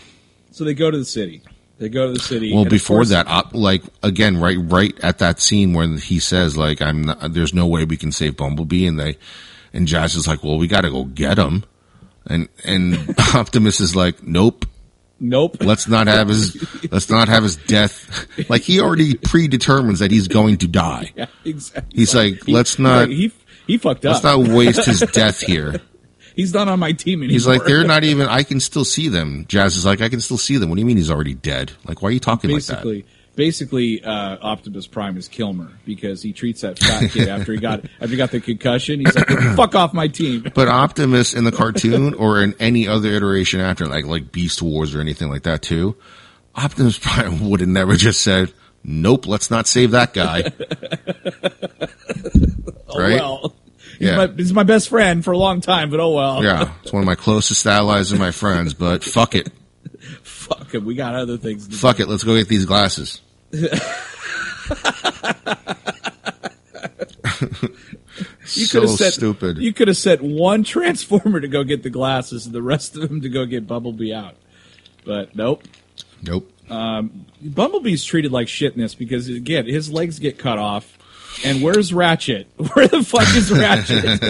[0.50, 1.42] so they go to the city.
[1.78, 2.52] They go to the city.
[2.52, 6.56] well before course- that, op, like again, right, right at that scene when he says
[6.56, 9.16] like, "I'm not, there's no way we can save Bumblebee," and they
[9.72, 11.64] and Jazz is like, "Well, we got to go get him,"
[12.26, 14.66] and and Optimus is like, "Nope."
[15.22, 15.58] Nope.
[15.60, 16.56] Let's not have his
[16.90, 18.26] let's not have his death.
[18.48, 21.12] Like he already predetermines that he's going to die.
[21.16, 21.94] Yeah, exactly.
[21.94, 23.30] He's like, He- let's not He
[23.66, 24.14] he fucked up.
[24.14, 25.82] let's not waste his death here.
[26.34, 27.32] He's not on my team anymore.
[27.32, 28.28] He's like, they're not even.
[28.28, 29.44] I can still see them.
[29.46, 30.70] Jazz is like, I can still see them.
[30.70, 31.72] What do you mean he's already dead?
[31.84, 32.82] Like, why are you talking like that?
[32.82, 33.04] basically.
[33.36, 37.84] Basically, uh, Optimus Prime is Kilmer because he treats that fat kid after he got
[38.00, 39.00] after he got the concussion.
[39.00, 43.08] He's like, "Fuck off my team." But Optimus in the cartoon or in any other
[43.10, 45.96] iteration after, like like Beast Wars or anything like that too,
[46.54, 48.52] Optimus Prime would have never just said,
[48.84, 50.50] "Nope, let's not save that guy."
[52.92, 53.20] Oh right?
[53.20, 53.54] well.
[53.98, 54.16] He's, Yeah.
[54.16, 56.42] my, he's my best friend for a long time, but oh well.
[56.42, 58.74] Yeah, it's one of my closest allies and my friends.
[58.74, 59.48] But fuck it,
[60.50, 60.84] Fuck him.
[60.84, 61.76] We got other things to do.
[61.76, 62.08] fuck it.
[62.08, 63.20] Let's go get these glasses.
[68.54, 69.58] You so could have sent, stupid.
[69.58, 73.08] You could have sent one transformer to go get the glasses and the rest of
[73.08, 74.34] them to go get Bumblebee out.
[75.04, 75.64] But nope.
[76.22, 76.50] nope.
[76.68, 80.98] Um, Bumblebee's treated like shit in this because again, his legs get cut off.
[81.44, 82.48] And where's Ratchet?
[82.74, 84.20] Where the fuck is Ratchet?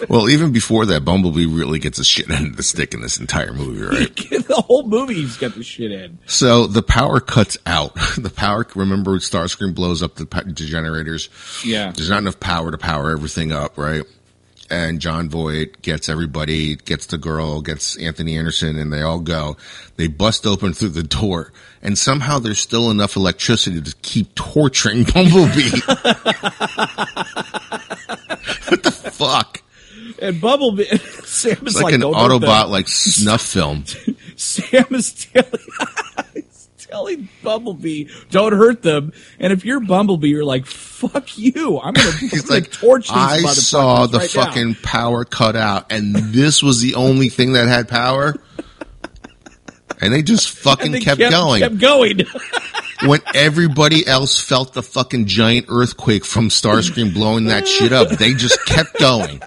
[0.08, 3.18] Well, even before that, Bumblebee really gets a shit end of the stick in this
[3.18, 4.16] entire movie, right?
[4.16, 6.18] the whole movie he's got the shit in.
[6.26, 7.94] So the power cuts out.
[8.16, 11.28] The power, remember, Starscream blows up the generators.
[11.64, 11.92] Yeah.
[11.92, 14.04] There's not enough power to power everything up, right?
[14.68, 19.56] And Jon Voight gets everybody, gets the girl, gets Anthony Anderson, and they all go.
[19.96, 21.52] They bust open through the door,
[21.82, 25.70] and somehow there's still enough electricity to keep torturing Bumblebee.
[28.66, 29.62] what the fuck?
[30.20, 30.84] And Bumblebee,
[31.24, 33.84] Sam is like, like, an "Don't hurt them." Autobot, like snuff film.
[34.36, 35.60] Sam is telling,
[36.96, 39.12] telling Bumblebee, don't hurt them.
[39.38, 41.78] And if you're Bumblebee, you're like, fuck you.
[41.78, 45.92] I'm He's to like, torch these I saw the right now." fucking power cut out,
[45.92, 48.34] and this was the only thing that had power.
[50.00, 51.60] And they just fucking they kept, going.
[51.60, 52.20] Kept going.
[53.04, 58.32] when everybody else felt the fucking giant earthquake from Starscream blowing that shit up, they
[58.32, 59.42] just kept going.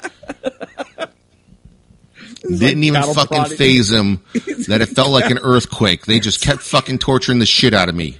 [2.42, 3.58] Didn't even fucking prodding.
[3.58, 4.22] phase him
[4.68, 6.06] that it felt like an earthquake.
[6.06, 8.18] They just kept fucking torturing the shit out of me.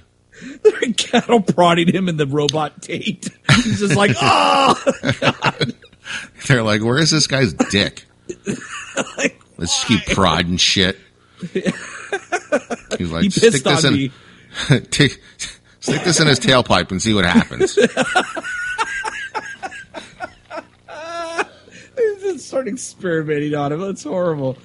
[0.62, 3.28] They're cattle prodding him in the robot Tate.
[3.62, 4.74] He's just like, oh,
[6.48, 8.04] They're like, where is this guy's dick?
[9.16, 10.98] like, Let's just keep prodding shit.
[12.98, 14.10] He's like, he stick this in.
[14.90, 15.20] Take-
[15.80, 17.78] stick this in his tailpipe and see what happens.
[22.38, 23.80] Start experimenting on him.
[23.80, 24.56] That's horrible.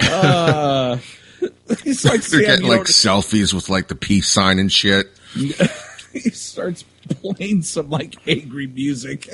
[0.00, 0.96] Uh,
[1.84, 5.06] he's like, They're Sam, getting like selfies with like the peace sign and shit.
[5.34, 9.28] he starts playing some like angry music.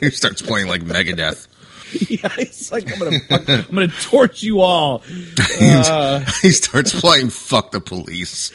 [0.00, 1.48] he starts playing like Megadeth.
[2.10, 4.98] yeah, he's like, I'm gonna, fuck, I'm gonna torch you all.
[4.98, 8.50] he starts playing "Fuck the Police."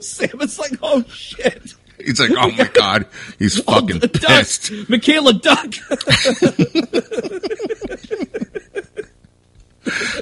[0.00, 1.74] Sam is like, oh shit.
[2.06, 3.06] He's like, "Oh my god,
[3.38, 5.74] he's oh, fucking Duck, pissed." Mikaela Duck.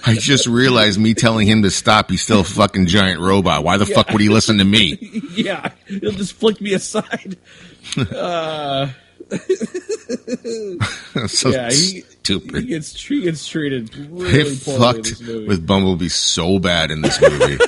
[0.07, 2.11] I just realized me telling him to stop.
[2.11, 3.64] He's still a fucking giant robot.
[3.64, 4.99] Why the fuck would he listen to me?
[5.35, 7.37] yeah, he'll just flick me aside.
[7.97, 8.89] Uh,
[11.26, 12.57] so Yeah, he- stupid.
[12.57, 15.49] He gets, he gets treated they really poorly in fucked this movie.
[15.49, 17.59] with Bumblebee so bad in this movie.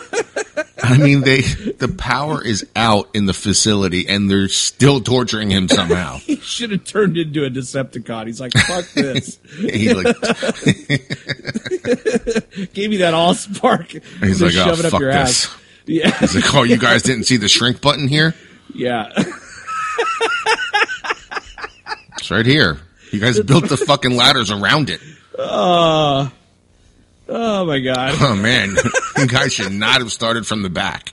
[0.89, 5.68] I mean, they the power is out in the facility, and they're still torturing him
[5.68, 6.16] somehow.
[6.18, 8.26] he should have turned into a Decepticon.
[8.26, 9.39] He's like, fuck this.
[9.59, 10.07] he like,
[12.72, 13.89] Gave me that all spark.
[13.91, 15.47] he's like, oh shove it up fuck your this.
[15.47, 15.57] ass.
[15.87, 18.34] Yeah, He's like, oh, you guys didn't see the shrink button here?
[18.74, 19.12] yeah.
[22.18, 22.78] It's right here.
[23.12, 25.01] You guys built the fucking ladders around it.
[25.39, 26.30] Oh,
[27.29, 28.14] oh my god.
[28.20, 28.74] Oh man,
[29.29, 31.12] guys should not have started from the back.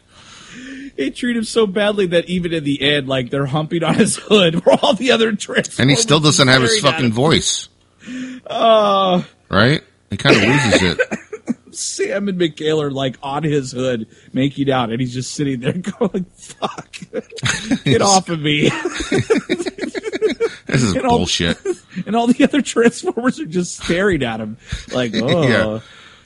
[0.95, 4.15] They treat him so badly that even in the end, like they're humping on his
[4.17, 7.67] hood, where all the other Transformers And he still doesn't have his fucking voice.
[8.47, 9.81] Oh, Right?
[10.11, 10.99] He kind of loses it.
[11.75, 15.73] Sam and Mikaela are like on his hood, making out, and he's just sitting there
[15.99, 16.95] going, "Fuck,
[17.83, 18.69] get off of me!"
[20.67, 21.57] This is know- bullshit.
[22.05, 24.57] and all the other Transformers are just staring at him,
[24.93, 25.79] like, "Oh, Yeah.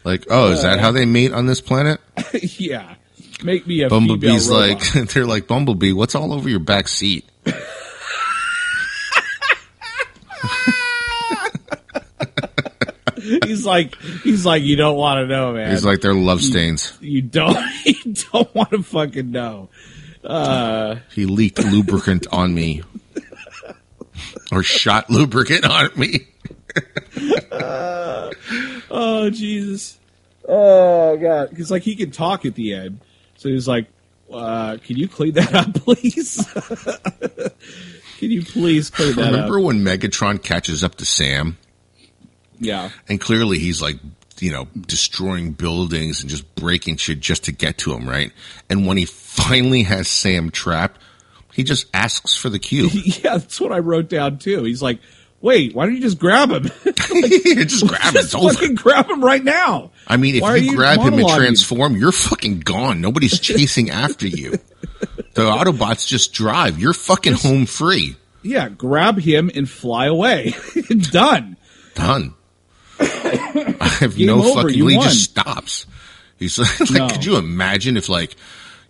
[0.08, 2.00] Like, oh, is that how they mate on this planet?
[2.42, 2.96] yeah."
[3.44, 5.10] Make me a Bumblebee's female like, robot.
[5.14, 7.30] they're like, Bumblebee, what's all over your back seat?
[13.46, 15.70] he's like, he's like, you don't want to know, man.
[15.72, 16.98] He's like, they're love stains.
[17.02, 19.70] you don't, you don't want to fucking know.
[20.24, 22.82] Uh, he leaked lubricant on me.
[24.52, 26.28] Or shot lubricant on me.
[28.90, 30.00] Oh Jesus!
[30.48, 31.50] Oh God!
[31.50, 33.00] Because like he can talk at the end,
[33.36, 33.88] so he's like,
[34.32, 36.48] uh, "Can you clean that up, please?
[38.20, 41.58] can you please clean that Remember up?" when Megatron catches up to Sam?
[42.60, 43.98] Yeah, And clearly he's like,
[44.40, 48.32] you know, destroying buildings and just breaking shit just to get to him, right?
[48.70, 51.00] And when he finally has Sam trapped,
[51.54, 52.92] he just asks for the cube.
[52.96, 53.38] yeah.
[53.38, 54.64] That's what I wrote down too.
[54.64, 55.00] He's like,
[55.42, 56.64] "Wait, why don't you just grab him?
[56.86, 58.16] just grab.
[58.16, 61.14] It's just fucking grab him right now." I mean, if Why you you grab him
[61.20, 63.02] and transform, you're fucking gone.
[63.02, 64.60] Nobody's chasing after you.
[65.34, 66.80] The Autobots just drive.
[66.80, 68.16] You're fucking home free.
[68.42, 70.56] Yeah, grab him and fly away.
[71.12, 71.58] Done.
[71.96, 72.34] Done.
[73.00, 74.62] I have Game no over.
[74.64, 74.74] fucking.
[74.90, 75.04] He won.
[75.08, 75.86] just stops.
[76.40, 77.10] He's like, like, No.
[77.10, 78.36] could you imagine if like,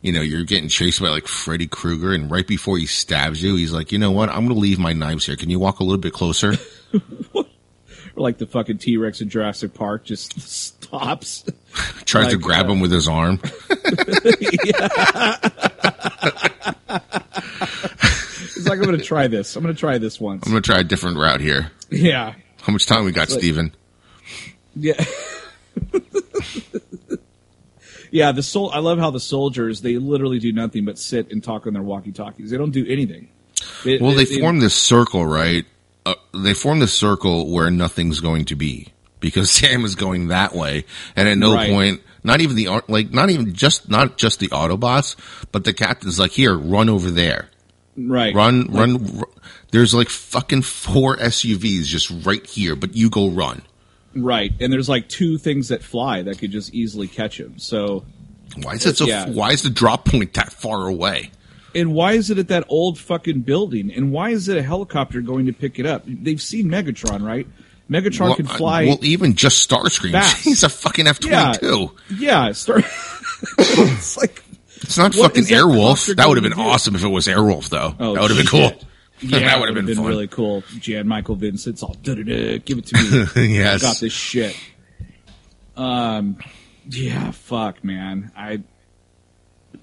[0.01, 3.55] you know, you're getting chased by like Freddy Krueger, and right before he stabs you,
[3.55, 4.29] he's like, you know what?
[4.29, 5.35] I'm going to leave my knives here.
[5.35, 6.53] Can you walk a little bit closer?
[8.17, 11.45] Or like the fucking T Rex in Jurassic Park just stops.
[12.05, 13.39] Tries to grab uh, him with his arm.
[13.69, 13.85] it's
[18.67, 19.55] like, I'm gonna try this.
[19.55, 20.47] I'm gonna try this once.
[20.47, 21.71] I'm going to try a different route here.
[21.91, 22.33] Yeah.
[22.61, 23.71] How much time we got, Steven?
[24.75, 25.03] Yeah.
[28.11, 31.43] Yeah, the sol- I love how the soldiers, they literally do nothing but sit and
[31.43, 32.49] talk on their walkie-talkies.
[32.51, 33.29] They don't do anything.
[33.85, 35.65] Well, they form this circle, right?
[36.05, 38.87] Uh, they form this circle where nothing's going to be
[39.19, 40.85] because Sam is going that way,
[41.15, 41.69] and at no Right.
[41.69, 45.15] point, not even the like, not even just not just the Autobots,
[45.51, 47.49] but the captain's like, "Here, run over there,
[47.97, 48.33] right.
[48.35, 49.27] run, run." r-
[49.71, 53.63] There's like fucking four SUVs just right here, but you go run.
[54.23, 54.53] Right.
[54.59, 57.57] And there's like two things that fly that could just easily catch him.
[57.59, 58.05] So,
[58.61, 59.05] Why is it so?
[59.05, 59.29] Yeah.
[59.29, 61.31] Why is the drop point that far away?
[61.75, 63.91] and why is it at that old fucking building?
[63.93, 66.03] And why is it a helicopter going to pick it up?
[66.07, 67.45] They've seen Megatron, right?
[67.89, 68.85] Megatron can Well, uh, fly.
[68.85, 70.43] Well, even just Starscream, fast.
[70.43, 71.91] he's a fucking F twenty two.
[72.17, 72.51] Yeah.
[72.53, 72.83] Start.
[73.59, 74.43] it's like,
[74.77, 76.15] It's not fucking is that Airwolf.
[76.15, 77.95] That would have been awesome if it was Airwolf, though.
[77.99, 78.73] Oh, that would have been cool.
[79.21, 80.05] Yeah, that would have been, fun.
[80.05, 80.63] really cool.
[80.79, 83.47] Jan Michael Vincent's all da-da-da, give it to me.
[83.55, 83.81] yes.
[83.81, 84.55] got this shit.
[85.75, 86.37] Um,
[86.87, 88.31] yeah, fuck, man.
[88.35, 88.61] I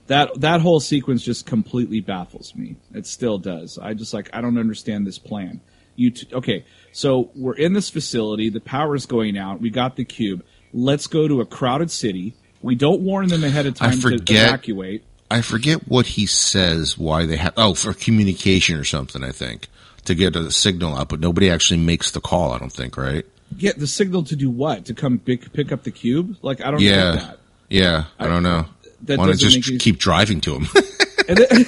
[0.07, 2.76] that that whole sequence just completely baffles me.
[2.93, 3.78] It still does.
[3.78, 5.61] I just like I don't understand this plan.
[5.97, 6.64] You t- okay?
[6.93, 8.51] So we're in this facility.
[8.51, 9.61] The power's going out.
[9.61, 10.45] We got the cube.
[10.72, 12.35] Let's go to a crowded city.
[12.62, 15.05] We don't warn them ahead of I time to evacuate.
[15.35, 16.97] I forget what he says.
[16.97, 17.55] Why they have?
[17.57, 19.24] Oh, for communication or something.
[19.24, 19.68] I think
[20.05, 22.53] to get a signal out, but nobody actually makes the call.
[22.53, 22.97] I don't think.
[22.97, 23.24] Right?
[23.59, 24.85] Get the signal to do what?
[24.87, 26.37] To come pick, pick up the cube?
[26.43, 27.12] Like I don't Yeah.
[27.14, 27.39] get that.
[27.68, 28.05] Yeah.
[28.18, 28.66] I, don't know.
[29.03, 30.66] that Why don't just any- keep driving to him?
[31.28, 31.49] and then,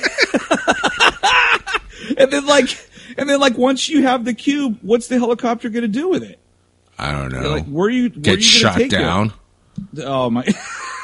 [2.18, 2.68] and then like
[3.18, 6.22] and then like once you have the cube, what's the helicopter going to do with
[6.22, 6.38] it?
[6.98, 7.50] I don't know.
[7.50, 8.96] Like where are you where are get you shot take it?
[8.98, 9.32] down.
[10.02, 10.42] Oh my!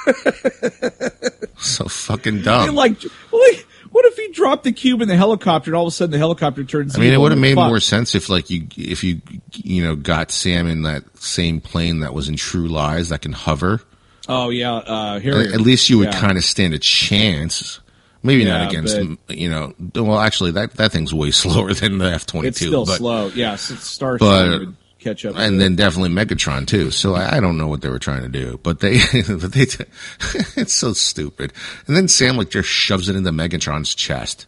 [1.62, 2.74] So fucking dumb.
[2.74, 3.02] like,
[3.32, 6.10] like, what if he dropped the cube in the helicopter and all of a sudden
[6.10, 6.96] the helicopter turns?
[6.96, 9.20] I mean, it would have made more sense if, like, you if you
[9.52, 13.32] you know got Sam in that same plane that was in True Lies that can
[13.32, 13.80] hover.
[14.28, 15.52] Oh yeah, uh, Harrier.
[15.52, 16.20] At least you would Yeah.
[16.20, 17.80] kind of stand a chance.
[18.24, 18.96] Maybe Yeah, not against
[19.26, 19.74] but- you know.
[19.96, 23.30] Well, actually, that that thing's way slower than the F twenty It's still but, slow.
[23.34, 24.68] Yes, it's Starship but-
[25.02, 25.34] catch up.
[25.36, 26.90] and then definitely Megatron too.
[26.90, 28.98] So I, I don't know what they were trying to do, but they,
[29.28, 29.62] but they,
[30.56, 31.52] it's so stupid.
[31.86, 34.46] And then Sam like just shoves it into Megatron's chest.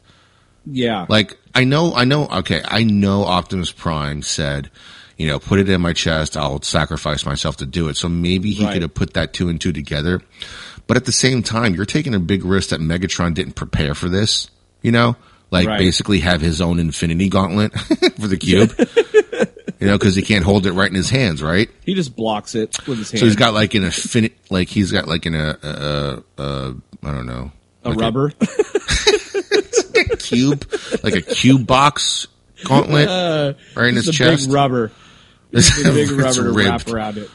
[0.66, 2.26] yeah, Like I know, I know.
[2.28, 4.70] Okay, I know Optimus Prime said,
[5.16, 6.36] you know, put it in my chest.
[6.36, 7.96] I'll sacrifice myself to do it.
[7.96, 8.72] So maybe he Right.
[8.72, 10.20] could have put that two and two together.
[10.86, 14.08] But at the same time, you're taking a big risk that Megatron didn't prepare for
[14.08, 14.50] this.
[14.82, 15.16] You know,
[15.54, 15.78] like Right.
[15.78, 17.72] basically have his own Infinity Gauntlet
[18.20, 18.74] for the cube.
[19.80, 21.68] you know, because he can't hold it right in his hands, right?
[21.84, 23.20] he just blocks it with his hand.
[23.20, 27.10] So he's got like an infinite, like he's got like an a, a, a I
[27.12, 27.52] don't know,
[27.84, 28.30] a like rubber.
[30.18, 30.64] cube,
[31.02, 32.26] like a cube box
[32.64, 34.46] gauntlet uh, right in his a chest.
[34.46, 34.90] big rubber.
[35.52, 37.30] It's a big rubber to wrap around it.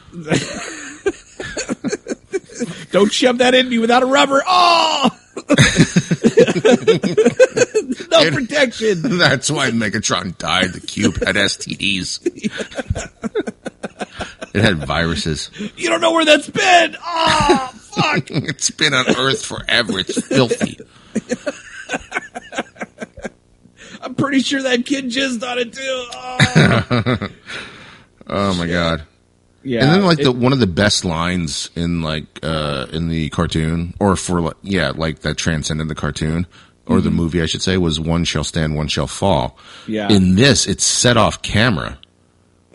[2.90, 4.42] Don't shove that in me without a rubber.
[4.46, 5.08] Oh,
[8.10, 9.02] no protection.
[9.18, 10.72] That's why Megatron died.
[10.72, 12.20] The cube had STDs.
[14.54, 15.50] it had viruses.
[15.76, 16.96] You don't know where that's been.
[17.04, 18.30] Oh, fuck.
[18.30, 19.98] It's been on Earth forever.
[19.98, 20.78] It's filthy.
[24.02, 26.06] I'm pretty sure that kid jizzed on it too.
[26.14, 27.28] Oh.
[28.32, 29.02] Oh my god.
[29.64, 29.82] Yeah.
[29.82, 33.28] And then like it- the one of the best lines in like uh in the
[33.30, 36.46] cartoon or for like yeah, like that transcended the cartoon
[36.90, 37.04] or Mm-hmm.
[37.04, 39.56] the movie I should say was one shall stand, one shall fall.
[39.86, 40.08] Yeah.
[40.10, 41.98] In this it's set off camera.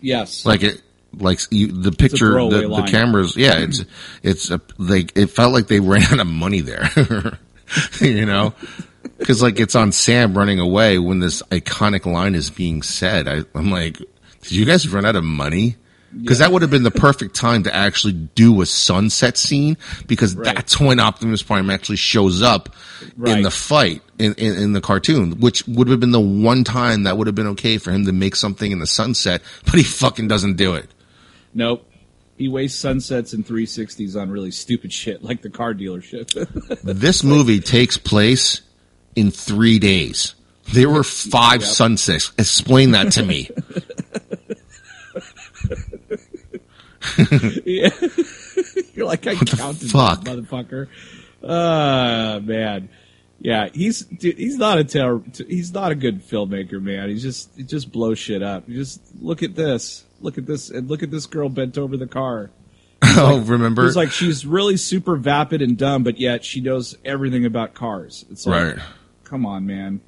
[0.00, 0.44] yes.
[0.44, 0.82] Like it
[1.14, 3.84] like you, the picture the, the cameras yeah, it's
[4.22, 6.88] it's a, like it felt like they ran out of money there.
[8.00, 8.52] you know?
[9.24, 13.26] Cuz like it's on Sam running away when this iconic line is being said.
[13.26, 13.96] I I'm like
[14.42, 15.76] did you guys run out of money?
[16.16, 20.34] Because that would have been the perfect time to actually do a sunset scene because
[20.34, 20.54] Right.
[20.54, 22.74] that's when Optimus Prime actually shows up
[23.26, 27.02] in the fight in, in, in the cartoon, which would have been the one time
[27.02, 29.82] that would have been okay for him to make something in the sunset, but he
[29.82, 30.88] fucking doesn't do it.
[31.52, 31.84] Nope.
[32.38, 36.32] He wastes sunsets and 360s on really stupid shit like the car dealership.
[36.84, 38.62] This movie takes place
[39.14, 40.34] in three days.
[40.72, 41.70] There were five Yep.
[41.70, 42.32] sunsets.
[42.38, 43.50] Explain that to me.
[47.64, 47.90] yeah.
[48.94, 50.24] You're like, I counted fuck?
[50.24, 50.88] that motherfucker.
[51.42, 52.88] Uh, man.
[53.40, 57.08] Yeah, he's dude, he's not a ter- he's not a good filmmaker, man.
[57.08, 58.68] He's just he just blows shit up.
[58.68, 62.08] Just look at this, look at this, and look at this girl bent over the
[62.08, 62.50] car.
[63.02, 63.86] oh, remember?
[63.86, 68.24] It's like she's really super vapid and dumb, but yet she knows everything about cars.
[68.28, 68.84] It's like, right.
[69.22, 70.00] come on, man.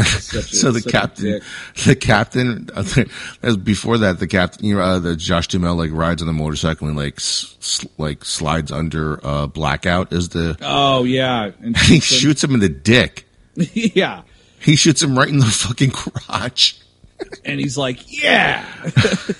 [0.00, 1.40] A- so the captain,
[1.84, 2.68] the captain,
[3.42, 6.32] as before that, the captain, you know, uh, the Josh Duhamel like rides on the
[6.32, 7.18] motorcycle and like
[7.98, 10.12] like slides under uh, blackout.
[10.12, 12.54] Is the Oh yeah, and he shoots him.
[12.54, 13.26] in the dick.
[13.56, 14.22] yeah,
[14.60, 16.78] He shoots him right in the fucking crotch.
[17.44, 18.64] and he's like, yeah.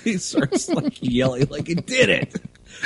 [0.03, 2.35] he starts like yelling, like he did it.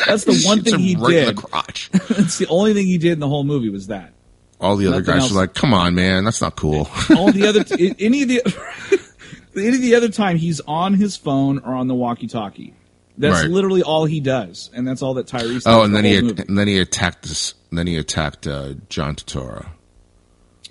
[0.08, 1.36] That's the one thing he right in did.
[1.38, 1.90] the crotch.
[1.94, 4.14] It's the only thing he did in the whole movie was that.
[4.62, 5.32] All the other Nothing guys else.
[5.32, 8.42] are like, "Come on, man, that's not cool." All the other t- any of the
[9.56, 12.74] any of the other time he's on his phone or on the walkie-talkie.
[13.18, 13.50] That's Right.
[13.50, 15.64] literally all he does, and that's all that Tyrese.
[15.64, 16.44] Does oh, and the then he whole movie.
[16.48, 17.54] and then he attacked this.
[17.70, 19.68] And then he attacked uh, John Turturro.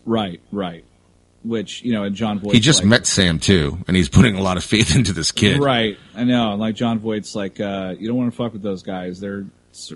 [0.05, 0.85] right, right.
[1.43, 2.55] Which you know, and Jon Voight.
[2.55, 5.59] He just met Sam too, and he's putting a lot of faith into this kid.
[5.59, 6.55] Right, I know.
[6.57, 9.21] Like Jon Voight's like, uh, you don't want to fuck with those guys.
[9.21, 9.45] They're,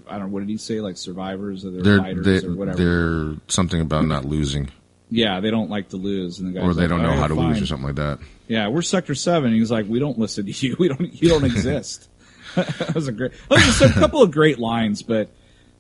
[0.09, 0.81] I don't know, what did he say?
[0.81, 2.76] Like survivors or they're, They're fighters or whatever.
[2.76, 4.70] they're something about not losing,
[5.11, 7.16] yeah, they don't like to lose, and the guys or they like, don't know "All
[7.16, 8.18] how to fine." lose, or something like that.
[8.47, 9.53] Yeah, we're Sector Seven.
[9.53, 10.76] He's like, we don't listen to you.
[10.79, 11.22] We don't.
[11.22, 12.09] You don't exist.
[12.55, 13.33] that was a great.
[13.49, 15.31] That was just a couple of great lines, but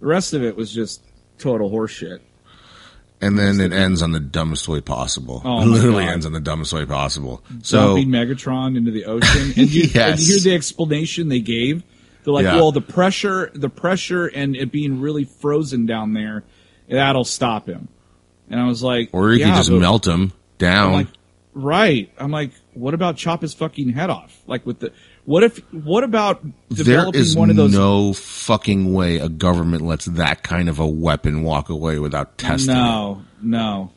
[0.00, 1.02] the rest of it was just
[1.38, 2.20] total horseshit.
[3.20, 5.42] And then it ends on the dumbest way possible.
[5.44, 6.12] Oh, it literally God.
[6.12, 7.42] ends on the dumbest way possible.
[7.62, 11.82] So Dumping Megatron into the ocean, and you, and you hear the explanation they gave.
[12.24, 12.56] They're like, Yeah.
[12.56, 16.44] well, the pressure, the pressure, and it being really frozen down there,
[16.88, 17.88] that'll stop him.
[18.50, 20.86] And I was like, or you yeah, can just but- melt him down.
[20.88, 21.06] I'm like,
[21.54, 22.10] right.
[22.18, 24.36] I'm like, what about chop his fucking head off?
[24.46, 24.92] Like with the,
[25.24, 27.72] what if, what about there developing is one of those?
[27.72, 32.70] no fucking way a government lets that kind of a weapon walk away without testing
[32.74, 32.78] it.
[32.78, 33.90] No, no.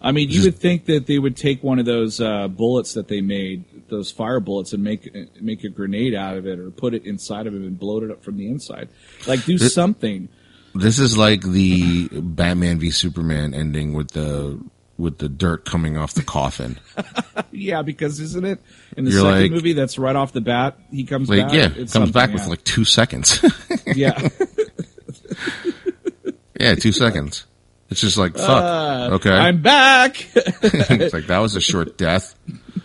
[0.00, 3.08] I mean, you would think that they would take one of those uh, bullets that
[3.08, 6.94] they made, those fire bullets, and make make a grenade out of it, or put
[6.94, 8.88] it inside of it and blow it up from the inside.
[9.26, 10.28] Like do something.
[10.74, 14.60] This is like the Batman v Superman ending with the
[14.98, 16.78] with the dirt coming off the coffin.
[17.50, 18.60] Yeah, because isn't it
[18.96, 20.78] in the You're second like- movie that's right off the bat?
[20.92, 21.52] He comes Like back.
[21.76, 22.48] yeah, comes back with yeah.
[22.48, 23.42] like two seconds.
[23.86, 24.28] yeah.
[26.60, 27.46] yeah, two seconds.
[27.90, 28.48] It's just like fuck.
[28.48, 30.26] Uh, okay, I'm back.
[30.34, 32.34] it's like that was a short death.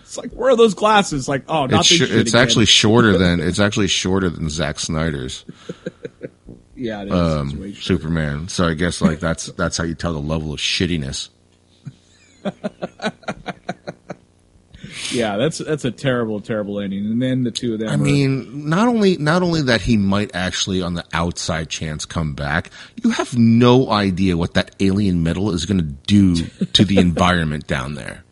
[0.01, 1.27] it's like where are those glasses?
[1.27, 4.79] Like oh, not It's, sh- shit it's actually shorter than it's actually shorter than Zack
[4.79, 5.43] Snyder's
[6.75, 7.13] yeah, it is.
[7.13, 7.83] um, It's way short.
[7.83, 8.47] Superman.
[8.47, 11.29] So I guess like that's that's how you tell the level of shittiness.
[15.11, 17.05] yeah, that's that's a terrible, terrible ending.
[17.05, 17.89] And then the two of them.
[17.89, 22.05] I are- mean, not only not only that he might actually on the outside chance
[22.05, 22.69] come back,
[23.03, 26.35] you have no idea what that alien metal is going to do
[26.73, 28.23] to the environment down there.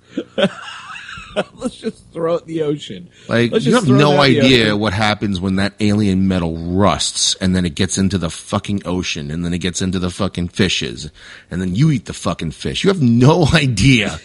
[1.53, 3.09] let's just throw it in the ocean.
[3.27, 7.35] Like you have no that in the idea what happens when that alien metal rusts
[7.35, 10.49] and then it gets into the fucking ocean and then it gets into the fucking
[10.49, 11.11] fishes
[11.49, 12.83] and then you eat the fucking fish.
[12.83, 14.19] You have no idea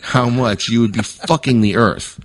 [0.00, 2.20] how much you would be fucking the earth.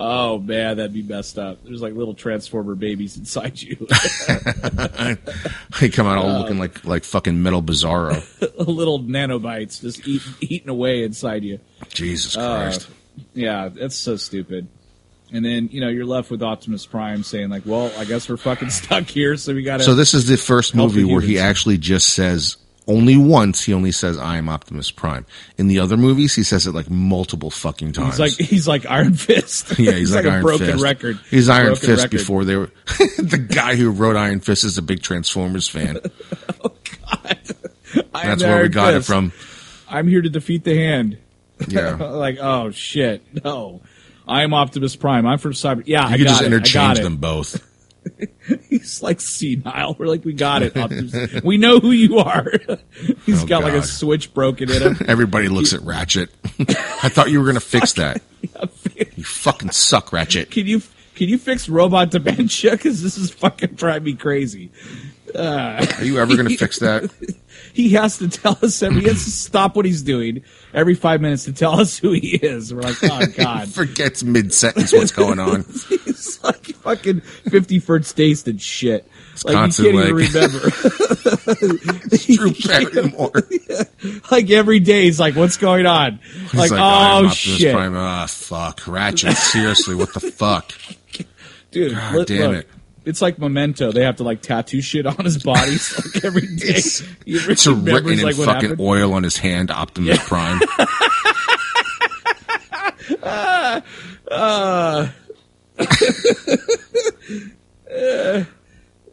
[0.00, 1.64] Oh man, that'd be messed up.
[1.64, 3.76] There's like little transformer babies inside you,
[5.80, 8.22] They come out all looking like like fucking metal bizarro.
[8.66, 11.60] little nanobites just eat, eating away inside you.
[11.88, 12.88] Jesus Uh, Christ.
[13.34, 14.68] yeah, that's so stupid.
[15.32, 18.38] And then you know you're left with Optimus Prime saying like, "Well, I guess we're
[18.38, 21.38] fucking stuck here, so we got to." So this is the first movie where he
[21.38, 22.56] actually just says
[22.88, 25.26] only once he only says I am Optimus Prime.
[25.58, 28.16] In the other movies he says it like multiple fucking times.
[28.16, 29.78] he's like he's like Iron Fist.
[29.78, 30.82] yeah, he's, like, a Iron broken Fist.
[30.82, 31.20] record.
[31.30, 32.10] He's Iron Broken Fist record.
[32.18, 32.70] before they were
[33.18, 35.98] the guy who wrote Iron Fist is a big Transformers fan.
[36.64, 36.72] Oh,
[38.14, 39.08] I am That's where we got Fist.
[39.08, 39.32] it from.
[39.88, 41.18] I'm here to defeat the hand.
[41.66, 41.94] Yeah.
[41.96, 43.80] like, oh shit, no.
[44.26, 45.26] I am Optimus Prime.
[45.26, 45.82] I'm from Cyber.
[45.86, 46.44] Yeah, I You could got just it.
[46.44, 47.66] I interchange them both.
[48.68, 49.94] He's like senile.
[49.98, 50.76] We're like, we got it.
[50.76, 51.42] Optimus.
[51.42, 52.50] we know who you are.
[53.26, 54.96] He's Oh, got like a switch broken in him.
[55.08, 56.30] Everybody looks at Ratchet.
[56.58, 58.22] I thought you were gonna fix that.
[59.16, 60.50] You fucking suck, Ratchet.
[60.50, 60.82] Can you
[61.14, 62.72] can you fix robot dementia?
[62.72, 64.70] Because this is fucking driving me crazy.
[65.34, 67.10] Uh, are you ever gonna fix that?
[67.78, 69.02] He has to tell us every.
[69.02, 70.42] He has to stop what he's doing
[70.74, 72.74] every five minutes to tell us who he is.
[72.74, 73.68] We're like, oh god.
[73.68, 75.62] Forgets mid sentence what's going on.
[75.88, 79.08] he's like fucking Fifty First Dates and shit.
[79.44, 80.70] Like constant, you can't even like- remember.
[82.16, 83.42] Drew Barrymore.
[84.32, 86.18] like every day, he's like, "What's going on?"
[86.54, 87.76] Like, like, oh shit.
[87.76, 88.88] Ah, fuck.
[88.88, 90.72] Ratchet, seriously, what the fuck?
[91.70, 91.94] dude!
[91.94, 92.68] God look- damn look, it.
[93.08, 93.90] It's like Memento.
[93.90, 96.74] They have to like tattoo shit on his body so, like every day.
[96.74, 98.80] It's, it's written in like, fucking happened.
[98.80, 100.60] oil on his hand, Optimus Prime.
[104.30, 105.08] Uh,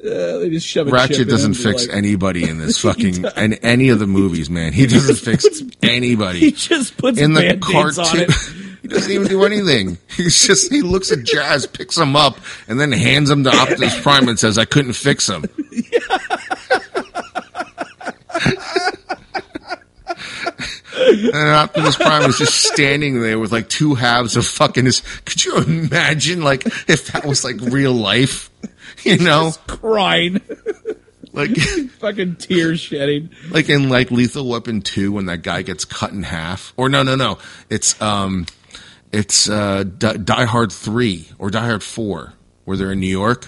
[0.03, 4.07] they just shove Ratchet doesn't fix like- anybody in this fucking in any of the
[4.07, 4.73] movies, man.
[4.73, 8.74] He doesn't fix He anybody He just puts in the band-aids on cartoon.
[8.85, 9.97] He doesn't even do anything.
[10.15, 13.99] He's just he looks at Jazz, picks him up, and then hands him to Optimus
[13.99, 15.43] Prime and says, "I couldn't fix him."
[20.97, 25.01] And Optimus Prime was just standing there with like two halves of fucking his.
[25.25, 28.51] Could you imagine, like, if that was like real life?
[29.03, 30.41] You know, crying,
[31.33, 31.55] like,
[31.99, 33.29] fucking tears shedding.
[33.49, 36.71] like in like Lethal Weapon two when that guy gets cut in half.
[36.77, 37.39] Or no, no, no.
[37.69, 38.45] It's um,
[39.15, 42.33] it's uh, Die, Die Hard three or Die Hard four,
[42.65, 43.47] where they're in New York,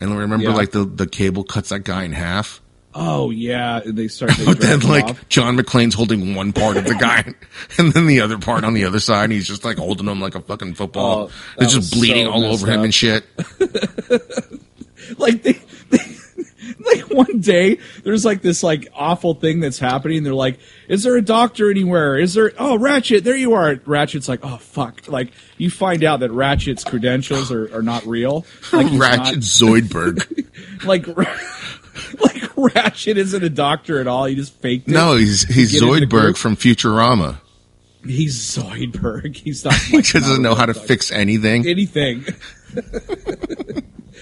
[0.00, 0.54] and remember Yeah.
[0.54, 2.60] like the the cable cuts that guy in half.
[2.94, 4.32] Oh yeah, they start.
[4.32, 5.28] They But then, like off.
[5.30, 7.24] John McClane's holding one part of the guy,
[7.78, 9.24] and then the other part on the other side.
[9.24, 11.30] And he's just like holding him like a fucking football.
[11.30, 13.24] Oh, They're just bleeding so all over him and shit.
[15.18, 15.58] like they
[16.86, 20.58] like one day there's like this like awful thing that's happening they're like
[20.88, 22.18] is there a doctor anywhere?
[22.18, 23.76] Is there oh ratchet there you are.
[23.86, 25.08] Ratchet's like oh fuck.
[25.08, 28.44] Like you find out that ratchet's credentials are, are not real.
[28.72, 30.84] Like Ratchet Zoidberg.
[30.84, 31.06] like
[32.20, 34.24] like ratchet isn't a doctor at all.
[34.24, 34.92] He just faked it.
[34.92, 37.38] No, he's he's Get in the Zoidberg from Futurama.
[38.04, 39.36] he's zoidberg.
[39.36, 41.66] He's not He doesn't know how to like fix anything.
[41.66, 42.24] anything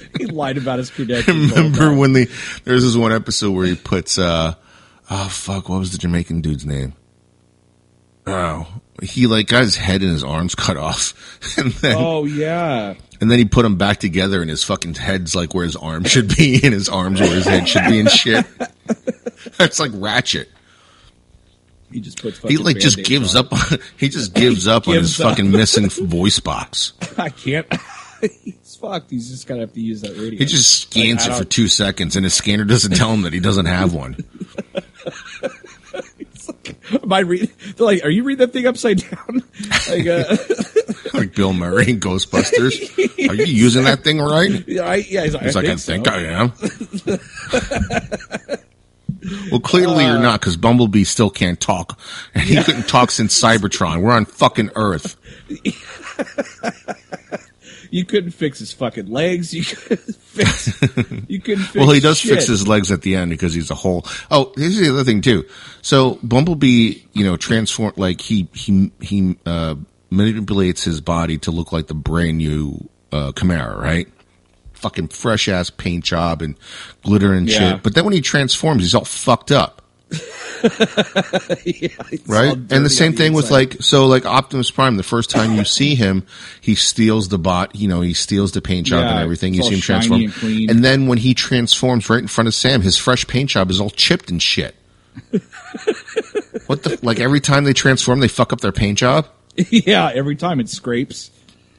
[0.19, 2.31] he lied about his credentials Remember when the
[2.65, 4.55] there's this one episode where he puts uh
[5.11, 6.95] oh fuck what was the Jamaican dude's name?
[8.27, 8.67] Oh,
[9.03, 11.15] he like got his head and his arms cut off,
[11.59, 15.35] and then oh yeah and then he put them back together, and his fucking head's
[15.35, 18.11] like where his arm should be, and his arms where his head should be, and
[18.11, 18.47] shit.
[19.59, 20.49] That's like Ratchet.
[21.93, 23.45] he just puts He like just gives on.
[23.47, 23.53] up.
[23.53, 25.31] On, he just gives up on his up.
[25.31, 26.95] fucking missing voice box.
[27.19, 27.67] I can't.
[28.81, 29.11] Fucked.
[29.11, 30.39] He's just gonna have to use that radio.
[30.39, 33.33] He just scans Like, it for two seconds, and his scanner doesn't tell him that
[33.33, 34.17] he doesn't have one.
[37.03, 37.51] Am I read?
[37.77, 39.43] They're like, are you reading that thing upside down?
[39.89, 40.37] like, uh,
[41.15, 43.29] like Bill Murray in Ghostbusters.
[43.29, 44.67] Are you using that thing right?
[44.67, 45.25] yeah, I, yeah.
[45.25, 46.13] He's like, He's I like, I think think so.
[46.13, 47.19] I am.
[49.51, 51.99] Well, clearly you're not because Bumblebee still can't talk,
[52.35, 54.01] and he couldn't talk since Cybertron.
[54.01, 55.17] We're on fucking Earth.
[57.91, 59.53] You couldn't fix his fucking legs.
[59.53, 60.67] You couldn't fix.
[61.29, 61.75] You couldn't fix.
[61.75, 62.35] Well, he does shit.
[62.35, 64.05] fix his legs at the end because he's a whole.
[64.31, 65.45] Oh, here's the other thing too.
[65.83, 69.75] So Bumblebee, you know, transform like he he he uh,
[70.11, 74.09] manipulates his body to look like the brand new uh, Camaro, right?
[74.75, 76.57] Fucking fresh ass paint job and
[77.03, 77.73] glitter and Yeah.
[77.75, 77.83] shit.
[77.83, 79.80] But then when he transforms, he's all fucked up.
[81.65, 82.55] Yeah, it's all right?
[82.55, 84.97] dirty And the same on thing with like so like Optimus Prime.
[84.97, 86.27] The first time you see him,
[86.61, 87.75] he steals the bot.
[87.75, 89.55] You know, he steals the paint job Yeah, and everything.
[89.55, 92.83] You see him transform, and and then when he transforms right in front of Sam,
[92.83, 94.75] his fresh paint job is all chipped and shit.
[96.67, 97.21] what the like?
[97.21, 99.29] Every time they transform, they fuck up their paint job.
[99.57, 101.31] yeah, every time it scrapes,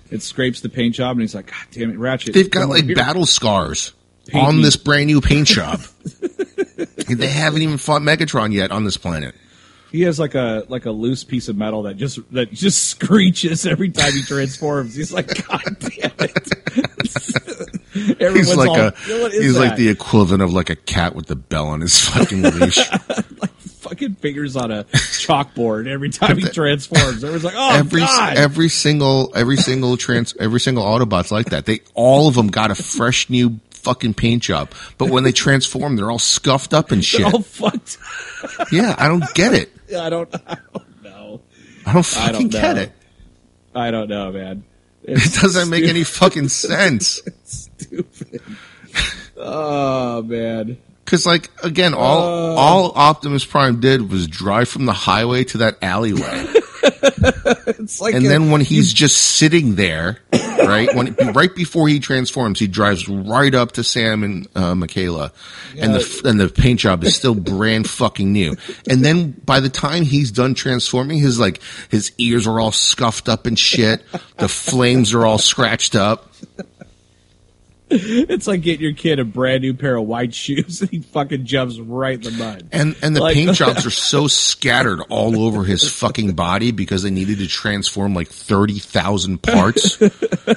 [0.09, 2.33] it scrapes the paint job, and he's like, God damn it, Ratchet.
[2.33, 4.00] They've got like here." battle scars Paint
[4.33, 4.63] on me.
[4.63, 5.81] this brand new paint job.
[7.07, 9.35] they haven't even fought Megatron yet on this planet.
[9.91, 13.65] He has like a like a loose piece of metal that just that just screeches
[13.65, 14.95] every time he transforms.
[14.95, 16.47] He's like, God damn it!
[18.21, 21.35] Everyone's He's like all, a he's like the equivalent of like a cat with the
[21.35, 22.77] bell on his fucking leash.
[23.41, 27.23] Like fucking fingers on a chalkboard every time he transforms.
[27.23, 31.65] Everyone's like, oh every god, every single every single trans every single Autobot's like that.
[31.65, 35.95] They all of them got a fresh new fucking paint job, but when they transform,
[35.95, 37.21] they're all scuffed up and shit.
[37.21, 37.97] they're all fucked.
[38.71, 39.71] Yeah, I don't get it.
[39.99, 41.41] I don't, I don't know.
[41.85, 42.91] I don't I fucking don't get it.
[43.75, 44.63] I don't know, man.
[45.03, 47.21] It doesn't make any fucking sense.
[47.43, 48.41] stupid.
[49.35, 50.77] oh man.
[51.05, 52.55] Because like again, all Uh.
[52.55, 56.47] all Optimus Prime did was drive from the highway to that alleyway.
[56.83, 61.99] It's like And a- then when he's just sitting there, right when right before he
[61.99, 65.31] transforms, he drives right up to Sam and uh, Mikaela,
[65.77, 68.55] and the and the paint job is still brand fucking new.
[68.89, 71.59] And then by the time he's done transforming, his like
[71.89, 74.03] his ears are all scuffed up and shit.
[74.37, 76.31] The flames are all scratched up.
[77.91, 81.45] It's like getting your kid a brand new pair of white shoes and he fucking
[81.45, 82.69] jumps right in the mud.
[82.71, 87.03] And and the Like- paint jobs are so scattered all over his fucking body because
[87.03, 90.01] they needed to transform like thirty thousand parts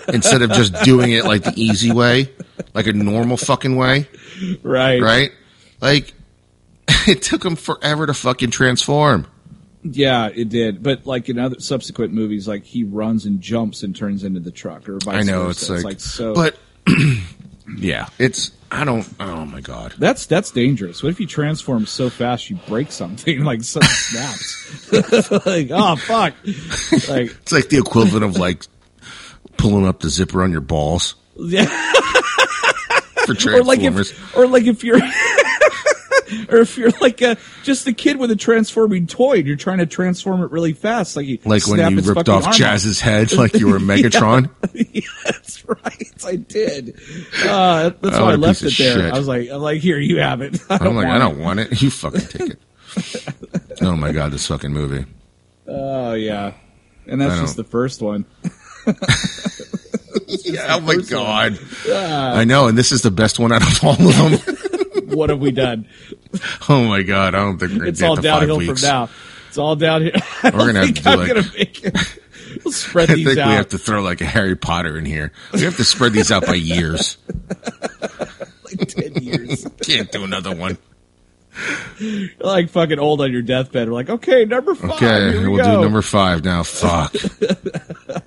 [0.08, 2.30] instead of just doing it like the easy way,
[2.72, 4.08] like a normal fucking way.
[4.62, 5.00] Right.
[5.02, 5.32] right?
[5.80, 6.14] Like,
[7.06, 9.26] it took him forever to fucking transform.
[9.82, 10.82] Yeah, it did.
[10.82, 14.50] But like in other subsequent movies, like he runs and jumps and turns into the
[14.50, 15.74] truck or vice I know versa.
[15.74, 16.56] it's like, so but
[17.78, 19.06] yeah, it's I don't.
[19.20, 21.02] Oh my god, that's that's dangerous.
[21.02, 24.92] What if you transform so fast you break something like something snaps?
[25.46, 26.34] like, oh fuck.
[27.08, 28.66] Like it's like the equivalent of like
[29.56, 31.66] pulling up the zipper on your balls yeah.
[33.26, 34.10] for or like transformers.
[34.10, 35.00] if or like if you're
[36.48, 39.78] or if you're like a just a kid with a transforming toy and you're trying
[39.78, 43.32] to transform it really fast like you like when you its ripped off Jazz's head
[43.32, 44.50] like you were Megatron.
[44.74, 46.90] yeah, that's right I did
[47.44, 49.12] uh, that's Oh, why I left it there shit.
[49.12, 51.16] I was like I'm like here you have it I don't I'm like, want I
[51.16, 51.18] it.
[51.30, 51.82] don't want it.
[51.82, 52.58] You fucking take it.
[53.82, 55.04] oh my god, this fucking movie.
[55.66, 56.52] oh yeah
[57.06, 58.24] and that's just the first one
[60.44, 61.58] Yeah, oh my god.
[61.88, 62.34] Ah.
[62.36, 63.98] I know, and this is the best one out of all of
[64.42, 65.08] them.
[65.16, 65.86] what have we done
[66.68, 69.08] oh my god, I don't think we're it's all to five downhill from now
[69.48, 72.18] it's all downhill I don't gonna have think to do, I'm like- gonna make it
[72.64, 75.32] we'll spread I think out we have to throw like a Harry Potter in here.
[75.52, 77.16] We have to spread these out by years.
[78.64, 80.78] like 10 years Can't do another one.
[82.00, 83.86] You're like fucking old on your deathbed.
[83.88, 84.90] We're like, okay, number five.
[84.92, 85.76] Okay, we we'll go.
[85.76, 86.64] do number five now.
[86.64, 87.14] Fuck.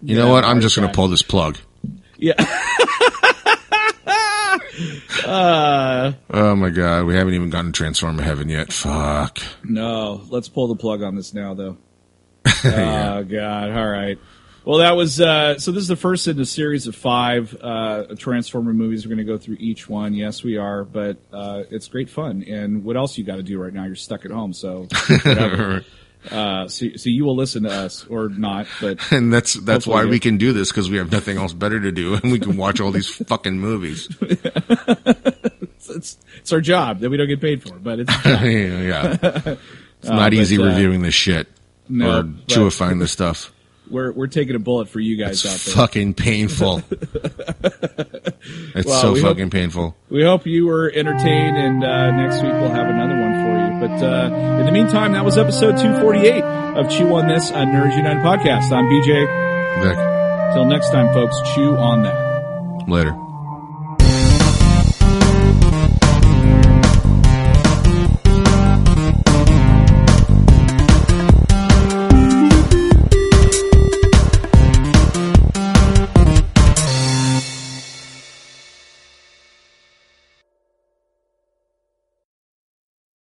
[0.02, 0.46] You know what?
[0.46, 1.58] I'm just gonna pull this plug.
[2.18, 2.34] Yeah.
[5.26, 8.72] uh, Oh my god, we haven't even gotten Transformer Heaven yet.
[8.72, 9.40] Fuck.
[9.64, 11.78] no, let's pull the plug on this now, though.
[12.66, 13.72] Oh god.
[13.72, 14.18] All right.
[14.66, 15.72] Well, that was uh, so.
[15.72, 19.06] This is the first in a series of five uh, Transformer movies.
[19.06, 20.14] We're going to go through each one.
[20.14, 22.44] Yes, we are, but uh, it's great fun.
[22.44, 23.86] And what else you got to do right now?
[23.86, 24.88] You're stuck at home, so
[26.32, 30.04] uh, so, so you will listen to us or not, but And that's that's why
[30.04, 32.40] you- we can do this because we have nothing else better to do, and we
[32.40, 34.10] can watch all these fucking movies.
[35.90, 37.76] it's, it's our job that we don't get paid for.
[37.80, 38.44] But it's job.
[38.44, 41.48] yeah, it's not but, easy uh, reviewing this shit
[41.90, 43.52] no, or chewifying this stuff.
[43.90, 45.76] we're we're taking a bullet for you guys out It's there.
[45.76, 46.82] fucking painful.
[46.92, 49.96] it's Well, so we hope- fucking painful.
[50.10, 53.88] We hope you were entertained, and uh, next week we'll have another one for you.
[53.88, 57.96] But uh, in the meantime, that was episode 248 of Chew on This, a Nerds
[57.96, 58.72] United podcast.
[58.72, 59.26] I'm BJ.
[59.84, 62.88] Vic, Till next time, folks, chew on that.
[62.90, 63.16] later.